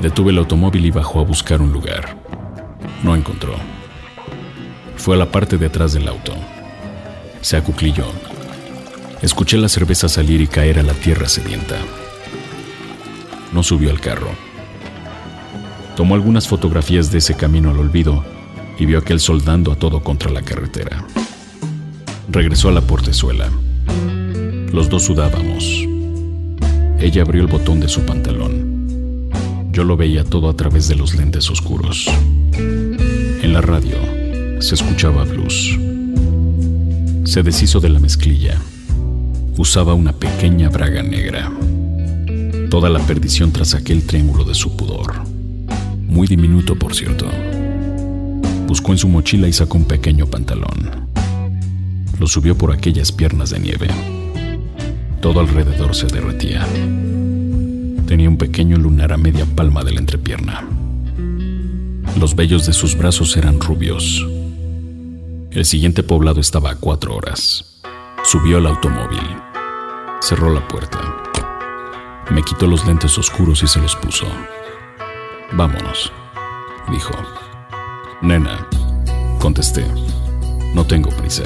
Detuve 0.00 0.32
el 0.32 0.38
automóvil 0.38 0.86
y 0.86 0.90
bajó 0.90 1.20
a 1.20 1.24
buscar 1.24 1.60
un 1.60 1.72
lugar. 1.72 2.16
No 3.02 3.14
encontró. 3.14 3.54
Fue 4.96 5.14
a 5.14 5.18
la 5.18 5.30
parte 5.30 5.58
de 5.58 5.66
atrás 5.66 5.92
del 5.92 6.08
auto. 6.08 6.34
Se 7.40 7.56
acuclilló. 7.56 8.06
Escuché 9.20 9.56
la 9.58 9.68
cerveza 9.68 10.08
salir 10.08 10.40
y 10.40 10.46
caer 10.46 10.78
a 10.78 10.82
la 10.82 10.94
tierra 10.94 11.28
sedienta. 11.28 11.76
No 13.52 13.62
subió 13.62 13.90
al 13.90 14.00
carro. 14.00 14.30
Tomó 15.96 16.14
algunas 16.14 16.48
fotografías 16.48 17.12
de 17.12 17.18
ese 17.18 17.34
camino 17.34 17.70
al 17.70 17.78
olvido 17.78 18.24
y 18.82 18.84
vio 18.84 18.98
aquel 18.98 19.20
soldando 19.20 19.70
a 19.70 19.76
todo 19.76 20.02
contra 20.02 20.28
la 20.28 20.42
carretera. 20.42 21.06
Regresó 22.28 22.68
a 22.68 22.72
la 22.72 22.80
portezuela. 22.80 23.48
Los 24.72 24.88
dos 24.88 25.04
sudábamos. 25.04 25.86
Ella 26.98 27.22
abrió 27.22 27.42
el 27.42 27.46
botón 27.46 27.78
de 27.78 27.86
su 27.86 28.00
pantalón. 28.00 29.30
Yo 29.70 29.84
lo 29.84 29.96
veía 29.96 30.24
todo 30.24 30.50
a 30.50 30.56
través 30.56 30.88
de 30.88 30.96
los 30.96 31.14
lentes 31.14 31.48
oscuros. 31.48 32.08
En 32.56 33.52
la 33.52 33.60
radio 33.60 33.94
se 34.58 34.74
escuchaba 34.74 35.22
blues. 35.22 35.78
Se 37.22 37.44
deshizo 37.44 37.78
de 37.78 37.88
la 37.88 38.00
mezclilla. 38.00 38.60
Usaba 39.58 39.94
una 39.94 40.12
pequeña 40.12 40.70
braga 40.70 41.04
negra. 41.04 41.52
Toda 42.68 42.90
la 42.90 42.98
perdición 42.98 43.52
tras 43.52 43.74
aquel 43.74 44.02
triángulo 44.02 44.42
de 44.42 44.56
su 44.56 44.76
pudor. 44.76 45.22
Muy 46.08 46.26
diminuto, 46.26 46.74
por 46.74 46.96
cierto. 46.96 47.28
Buscó 48.66 48.92
en 48.92 48.98
su 48.98 49.08
mochila 49.08 49.48
y 49.48 49.52
sacó 49.52 49.78
un 49.78 49.84
pequeño 49.84 50.26
pantalón. 50.26 51.08
Lo 52.18 52.26
subió 52.26 52.56
por 52.56 52.72
aquellas 52.72 53.12
piernas 53.12 53.50
de 53.50 53.58
nieve. 53.58 53.88
Todo 55.20 55.40
alrededor 55.40 55.94
se 55.94 56.06
derretía. 56.06 56.66
Tenía 58.06 58.28
un 58.28 58.36
pequeño 58.38 58.76
lunar 58.76 59.12
a 59.12 59.16
media 59.16 59.46
palma 59.46 59.82
de 59.84 59.92
la 59.92 60.00
entrepierna. 60.00 60.64
Los 62.18 62.36
vellos 62.36 62.66
de 62.66 62.72
sus 62.72 62.96
brazos 62.96 63.36
eran 63.36 63.60
rubios. 63.60 64.26
El 65.50 65.64
siguiente 65.64 66.02
poblado 66.02 66.40
estaba 66.40 66.70
a 66.70 66.76
cuatro 66.76 67.16
horas. 67.16 67.80
Subió 68.24 68.58
al 68.58 68.66
automóvil. 68.66 69.18
Cerró 70.20 70.52
la 70.52 70.66
puerta. 70.68 71.00
Me 72.30 72.42
quitó 72.42 72.66
los 72.66 72.86
lentes 72.86 73.18
oscuros 73.18 73.62
y 73.62 73.66
se 73.66 73.80
los 73.80 73.96
puso. 73.96 74.26
Vámonos, 75.52 76.12
dijo. 76.90 77.12
Nena, 78.22 78.66
contesté. 79.40 79.84
No 80.74 80.86
tengo 80.86 81.10
prisa. 81.10 81.42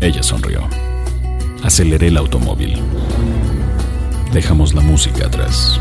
Ella 0.00 0.22
sonrió. 0.24 0.68
Aceleré 1.62 2.08
el 2.08 2.16
automóvil. 2.16 2.82
Dejamos 4.32 4.74
la 4.74 4.80
música 4.80 5.26
atrás. 5.26 5.78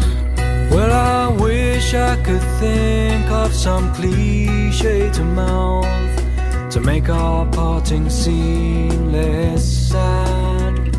Well, 0.69 0.91
I 0.91 1.29
wish 1.41 1.95
I 1.95 2.15
could 2.23 2.43
think 2.59 3.27
of 3.31 3.51
some 3.53 3.91
cliche 3.95 5.09
to 5.13 5.23
mouth 5.23 5.87
to 6.69 6.79
make 6.79 7.09
our 7.09 7.47
parting 7.47 8.07
seem 8.09 9.11
less 9.11 9.63
sad. 9.63 10.91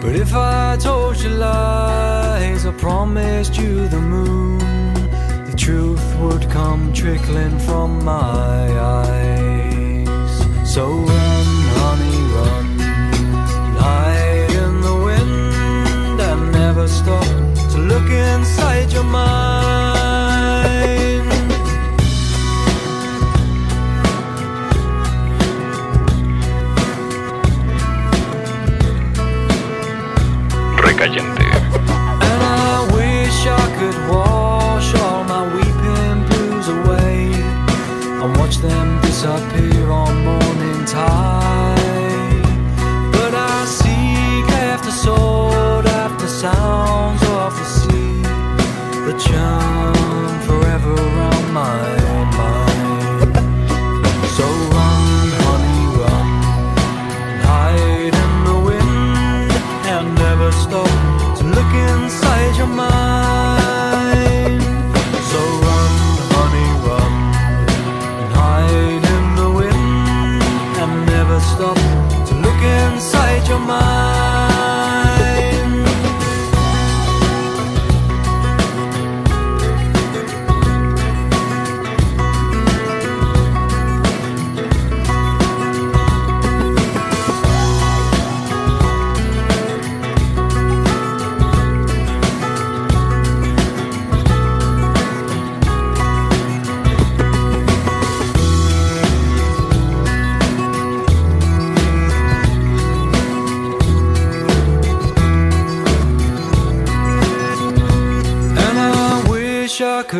But 0.00 0.16
if 0.16 0.34
I 0.34 0.76
told 0.78 1.16
you 1.20 1.30
lies, 1.30 2.64
I 2.64 2.72
promised 2.78 3.58
you 3.58 3.88
the 3.88 4.00
moon, 4.00 4.60
come 6.74 6.92
trickling 6.92 7.56
from 7.60 8.04
my 8.04 8.66
eyes. 8.96 10.34
So 10.74 10.84
run, 10.88 11.46
honey, 11.78 12.20
run, 12.34 12.66
hide 13.78 14.52
in 14.64 14.74
the 14.88 14.96
wind 15.06 16.20
and 16.20 16.52
never 16.52 16.88
stop 16.88 17.28
to 17.72 17.78
look 17.78 18.10
inside 18.10 18.92
your 18.92 19.04
mind. 19.04 19.43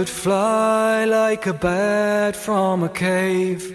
Could 0.05 0.13
fly 0.13 1.07
like 1.07 1.47
a 1.47 1.53
bat 1.55 2.37
from 2.37 2.83
a 2.83 2.91
cave, 2.91 3.75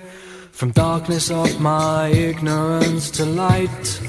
from 0.52 0.70
darkness 0.70 1.32
of 1.32 1.60
my 1.60 2.10
ignorance 2.10 3.10
to 3.10 3.26
light, 3.26 4.00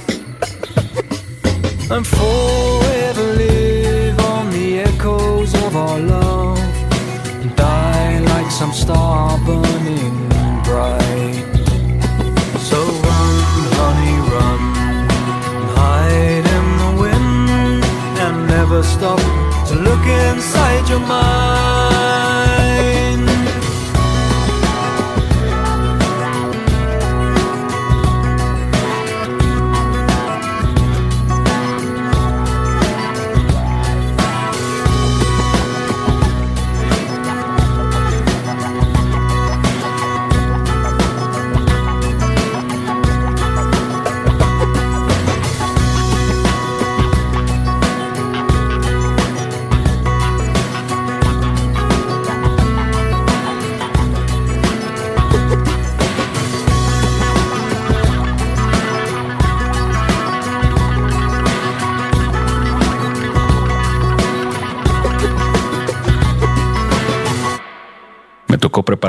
and 1.91 2.07
forever 2.07 3.10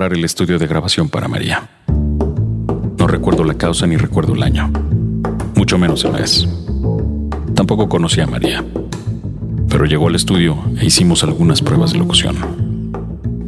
el 0.08 0.26
estudio 0.26 0.58
de 0.58 0.66
grabación 0.66 1.10
para 1.10 1.28
María. 1.28 1.70
No 2.98 3.08
recuerdo 3.08 3.44
la 3.44 3.54
causa 3.54 3.86
ni 3.86 3.98
recuerdo 3.98 4.34
el 4.34 4.42
año, 4.42 4.72
mucho 5.56 5.78
menos 5.78 6.04
el 6.04 6.14
mes. 6.14 6.48
Tampoco 7.56 7.88
conocí 7.88 8.20
a 8.20 8.28
María. 8.28 8.66
Pero 9.70 9.86
llegó 9.86 10.08
al 10.08 10.16
estudio 10.16 10.58
e 10.80 10.88
hicimos 10.88 11.24
algunas 11.24 11.62
pruebas 11.62 11.94
de 11.94 12.00
locución. 12.00 12.92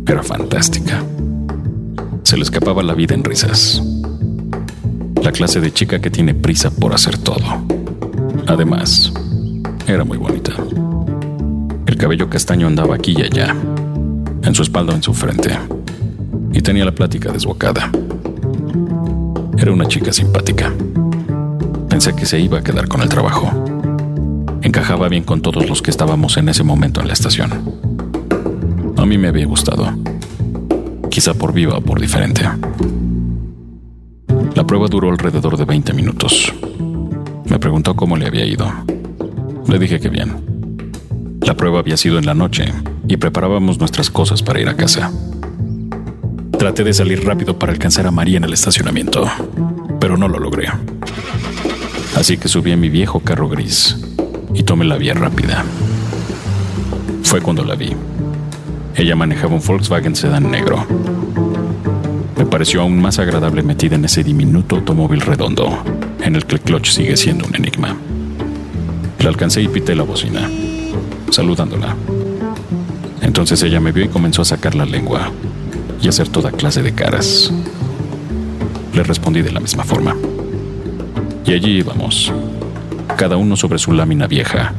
Era 0.06 0.22
fantástica. 0.22 1.04
Se 2.24 2.38
le 2.38 2.44
escapaba 2.44 2.84
la 2.84 2.94
vida 2.94 3.16
en 3.16 3.24
risas. 3.24 3.82
La 5.22 5.32
clase 5.32 5.60
de 5.60 5.74
chica 5.74 6.00
que 6.00 6.12
tiene 6.12 6.36
prisa 6.36 6.70
por 6.70 6.94
hacer 6.94 7.18
todo. 7.18 7.66
Además, 8.48 9.12
era 9.88 10.04
muy 10.04 10.18
bonita. 10.18 10.54
El 11.86 11.98
cabello 11.98 12.30
castaño 12.30 12.68
andaba 12.68 12.96
aquí 12.96 13.16
y 13.18 13.24
allá, 13.24 13.56
en 14.44 14.56
su 14.56 14.62
espalda 14.62 14.94
o 14.94 14.96
en 14.96 15.04
su 15.04 15.14
frente, 15.14 15.58
y 16.54 16.62
tenía 16.62 16.86
la 16.86 16.94
plática 16.94 17.32
desbocada. 17.32 17.92
Era 19.58 19.74
una 19.74 19.88
chica 19.88 20.14
simpática. 20.14 20.72
Pensé 21.90 22.16
que 22.16 22.26
se 22.26 22.40
iba 22.40 22.60
a 22.60 22.64
quedar 22.64 22.88
con 22.88 23.02
el 23.02 23.10
trabajo. 23.10 23.52
Encajaba 24.62 25.10
bien 25.10 25.24
con 25.24 25.42
todos 25.42 25.68
los 25.68 25.82
que 25.82 25.92
estábamos 25.92 26.38
en 26.38 26.50
ese 26.50 26.64
momento 26.64 27.02
en 27.02 27.08
la 27.08 27.14
estación. 27.14 27.52
A 28.98 29.06
mí 29.06 29.18
me 29.18 29.28
había 29.28 29.46
gustado. 29.46 29.92
Quizá 31.10 31.34
por 31.34 31.54
viva 31.54 31.78
o 31.78 31.82
por 31.82 32.00
diferente. 32.00 32.44
La 34.56 34.66
prueba 34.66 34.88
duró 34.88 35.10
alrededor 35.10 35.58
de 35.58 35.66
20 35.66 35.94
minutos. 35.94 36.54
Me 37.50 37.60
preguntó 37.60 37.96
cómo 37.96 38.16
le 38.16 38.28
había 38.28 38.46
ido. 38.46 38.72
Le 39.68 39.80
dije 39.80 40.00
que 40.00 40.10
bien. 40.10 40.54
La 41.42 41.56
prueba 41.56 41.80
había 41.80 41.98
sido 41.98 42.20
en 42.20 42.26
la 42.26 42.34
noche 42.34 42.66
y 43.08 43.18
preparábamos 43.18 43.80
nuestras 43.80 44.10
cosas 44.10 44.42
para 44.42 44.62
ir 44.62 44.70
a 44.70 44.76
casa. 44.76 45.12
Traté 46.64 46.86
de 46.86 46.94
salir 46.94 47.26
rápido 47.26 47.60
para 47.60 47.74
alcanzar 47.74 48.08
a 48.08 48.12
María 48.12 48.38
en 48.38 48.46
el 48.46 48.54
estacionamiento, 48.54 49.30
pero 50.00 50.16
no 50.16 50.30
lo 50.30 50.40
logré. 50.40 50.70
Así 52.16 52.38
que 52.38 52.48
subí 52.48 52.72
a 52.72 52.78
mi 52.78 52.88
viejo 52.88 53.20
carro 53.20 53.50
gris 53.50 53.98
y 54.54 54.64
tomé 54.64 54.86
la 54.86 54.96
vía 54.96 55.14
rápida. 55.14 55.66
Fue 57.22 57.42
cuando 57.42 57.66
la 57.66 57.76
vi. 57.76 57.94
Ella 58.96 59.14
manejaba 59.14 59.56
un 59.56 59.62
Volkswagen 59.62 60.16
sedán 60.16 60.50
negro. 60.50 60.88
Me 62.38 62.46
pareció 62.46 62.82
aún 62.82 63.02
más 63.02 63.20
agradable 63.20 63.62
metida 63.62 63.96
en 63.96 64.06
ese 64.06 64.24
diminuto 64.24 64.78
automóvil 64.78 65.20
redondo, 65.20 65.84
en 66.22 66.38
el 66.38 66.46
que 66.46 66.56
el 66.56 66.62
clutch 66.62 66.92
sigue 66.92 67.18
siendo 67.18 67.46
un 67.46 67.58
enigma. 67.58 67.98
La 69.20 69.28
alcancé 69.28 69.62
y 69.62 69.68
pité 69.68 69.96
la 69.96 70.04
bocina, 70.04 70.50
saludándola. 71.30 71.94
Entonces 73.20 73.62
ella 73.64 73.82
me 73.82 73.92
vio 73.92 74.06
y 74.06 74.08
comenzó 74.08 74.44
a 74.44 74.46
sacar 74.46 74.76
la 74.76 74.86
lengua 74.86 75.30
y 76.04 76.10
hacer 76.10 76.28
toda 76.28 76.52
clase 76.52 76.84
de 76.84 76.94
caras. 76.94 77.52
Le 78.94 79.04
respondí 79.04 79.42
de 79.42 79.54
la 79.54 79.62
misma 79.62 79.86
forma. 79.86 80.16
Y 81.46 81.54
allí 81.54 81.78
íbamos, 81.78 82.32
cada 83.18 83.38
uno 83.38 83.56
sobre 83.56 83.80
su 83.80 83.94
lámina 83.94 84.28
vieja, 84.28 84.74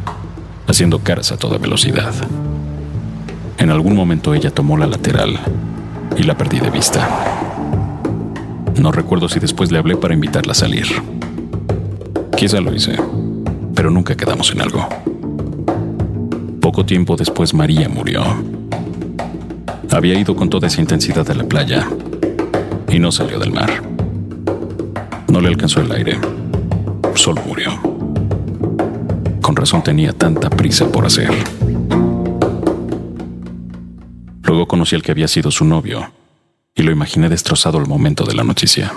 haciendo 0.69 0.99
caras 0.99 1.33
a 1.33 1.39
toda 1.39 1.59
velocidad. 1.59 2.13
En 3.59 3.71
algún 3.71 3.97
momento 3.97 4.35
ella 4.35 4.51
tomó 4.51 4.77
la 4.77 4.87
lateral 4.87 5.39
y 6.17 6.25
la 6.25 6.37
perdí 6.37 6.61
de 6.61 6.71
vista. 6.71 7.09
No 8.81 8.93
recuerdo 8.93 9.29
si 9.29 9.41
después 9.41 9.73
le 9.73 9.79
hablé 9.79 9.97
para 9.97 10.15
invitarla 10.15 10.53
a 10.53 10.57
salir. 10.57 10.87
Quizá 12.37 12.61
lo 12.61 12.75
hice, 12.75 12.97
pero 13.75 13.91
nunca 13.91 14.15
quedamos 14.15 14.53
en 14.53 14.61
algo. 14.61 14.87
Poco 16.61 16.85
tiempo 16.85 17.17
después 17.17 17.55
María 17.55 17.89
murió. 17.89 18.23
Había 19.95 20.19
ido 20.19 20.35
con 20.35 20.51
toda 20.51 20.67
esa 20.67 20.81
intensidad 20.81 21.31
a 21.31 21.35
la 21.35 21.45
playa 21.45 21.89
y 22.89 22.99
no 22.99 23.13
salió 23.13 23.39
del 23.39 23.53
mar. 23.53 23.81
No 25.29 25.41
le 25.41 25.47
alcanzó 25.47 25.81
el 25.83 25.93
aire, 25.93 26.19
solo 27.15 27.41
murió. 27.43 27.81
Con 29.41 29.55
razón 29.55 29.85
tenía 29.85 30.13
tanta 30.13 30.51
prisa 30.51 30.91
por 30.91 31.07
hacer. 31.07 31.31
Luego 34.43 34.67
conocí 34.67 34.97
al 34.97 35.05
que 35.05 35.13
había 35.13 35.29
sido 35.29 35.53
su 35.53 35.65
novio 35.65 36.13
y 36.75 36.83
lo 36.83 36.91
imaginé 36.91 37.29
destrozado 37.29 37.79
al 37.79 37.87
momento 37.87 38.25
de 38.25 38.35
la 38.35 38.43
noticia. 38.43 38.93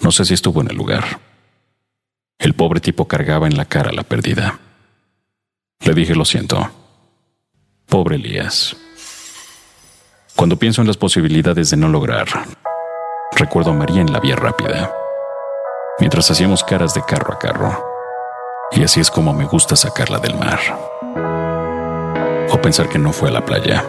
No 0.00 0.12
sé 0.12 0.24
si 0.24 0.32
estuvo 0.32 0.62
en 0.62 0.70
el 0.70 0.76
lugar. 0.76 1.20
El 2.38 2.54
pobre 2.54 2.80
tipo 2.80 3.06
cargaba 3.06 3.48
en 3.48 3.58
la 3.58 3.66
cara 3.66 3.92
la 3.92 4.02
perdida. 4.02 4.60
Le 5.80 5.92
dije 5.92 6.14
lo 6.14 6.24
siento. 6.24 6.70
Pobre 7.86 8.16
Elías. 8.16 8.74
Cuando 10.36 10.56
pienso 10.56 10.80
en 10.80 10.86
las 10.86 10.96
posibilidades 10.96 11.70
de 11.70 11.76
no 11.76 11.88
lograr, 11.88 12.26
recuerdo 13.32 13.70
a 13.70 13.74
María 13.74 14.00
en 14.00 14.12
la 14.12 14.18
vía 14.18 14.34
rápida, 14.34 14.90
mientras 15.98 16.30
hacíamos 16.30 16.64
caras 16.64 16.94
de 16.94 17.02
carro 17.04 17.34
a 17.34 17.38
carro. 17.38 17.84
Y 18.72 18.82
así 18.82 19.00
es 19.00 19.10
como 19.10 19.34
me 19.34 19.44
gusta 19.44 19.76
sacarla 19.76 20.18
del 20.18 20.34
mar. 20.36 20.58
O 22.50 22.60
pensar 22.62 22.88
que 22.88 22.98
no 22.98 23.12
fue 23.12 23.28
a 23.28 23.32
la 23.32 23.44
playa, 23.44 23.84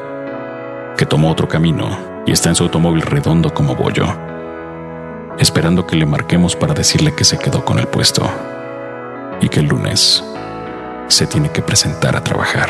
que 0.98 1.06
tomó 1.06 1.32
otro 1.32 1.48
camino 1.48 1.98
y 2.26 2.34
está 2.34 2.50
en 2.50 2.56
su 2.56 2.64
automóvil 2.64 3.04
redondo 3.04 3.54
como 3.54 3.76
bollo, 3.76 4.08
esperando 5.39 5.88
que 5.88 5.96
le 5.96 6.06
marquemos 6.06 6.56
para 6.58 6.74
decirle 6.74 7.16
que 7.16 7.24
se 7.24 7.39
quedó 7.39 7.64
con 7.64 7.80
el 7.80 7.88
puesto 7.88 8.30
y 9.39 9.48
que 9.48 9.62
el 9.62 9.68
lunes 9.68 10.24
se 11.08 11.26
tiene 11.26 11.50
que 11.52 11.62
presentar 11.62 12.18
a 12.18 12.24
trabajar. 12.24 12.70